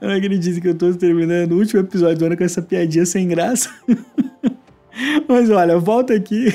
Eu 0.02 0.08
não 0.08 0.16
acredito 0.16 0.62
que 0.62 0.70
eu 0.70 0.76
tô 0.76 0.94
terminando 0.94 1.52
o 1.52 1.58
último 1.58 1.82
episódio 1.82 2.20
do 2.20 2.26
ano 2.26 2.38
com 2.38 2.44
essa 2.44 2.62
piadinha 2.62 3.06
sem 3.06 3.28
graça. 3.28 3.70
Mas 5.28 5.50
olha, 5.50 5.78
volta 5.78 6.14
aqui. 6.14 6.54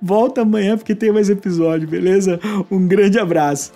Volta 0.00 0.40
amanhã 0.40 0.78
porque 0.78 0.94
tem 0.94 1.12
mais 1.12 1.28
episódio, 1.28 1.86
beleza? 1.86 2.40
Um 2.70 2.88
grande 2.88 3.18
abraço. 3.18 3.72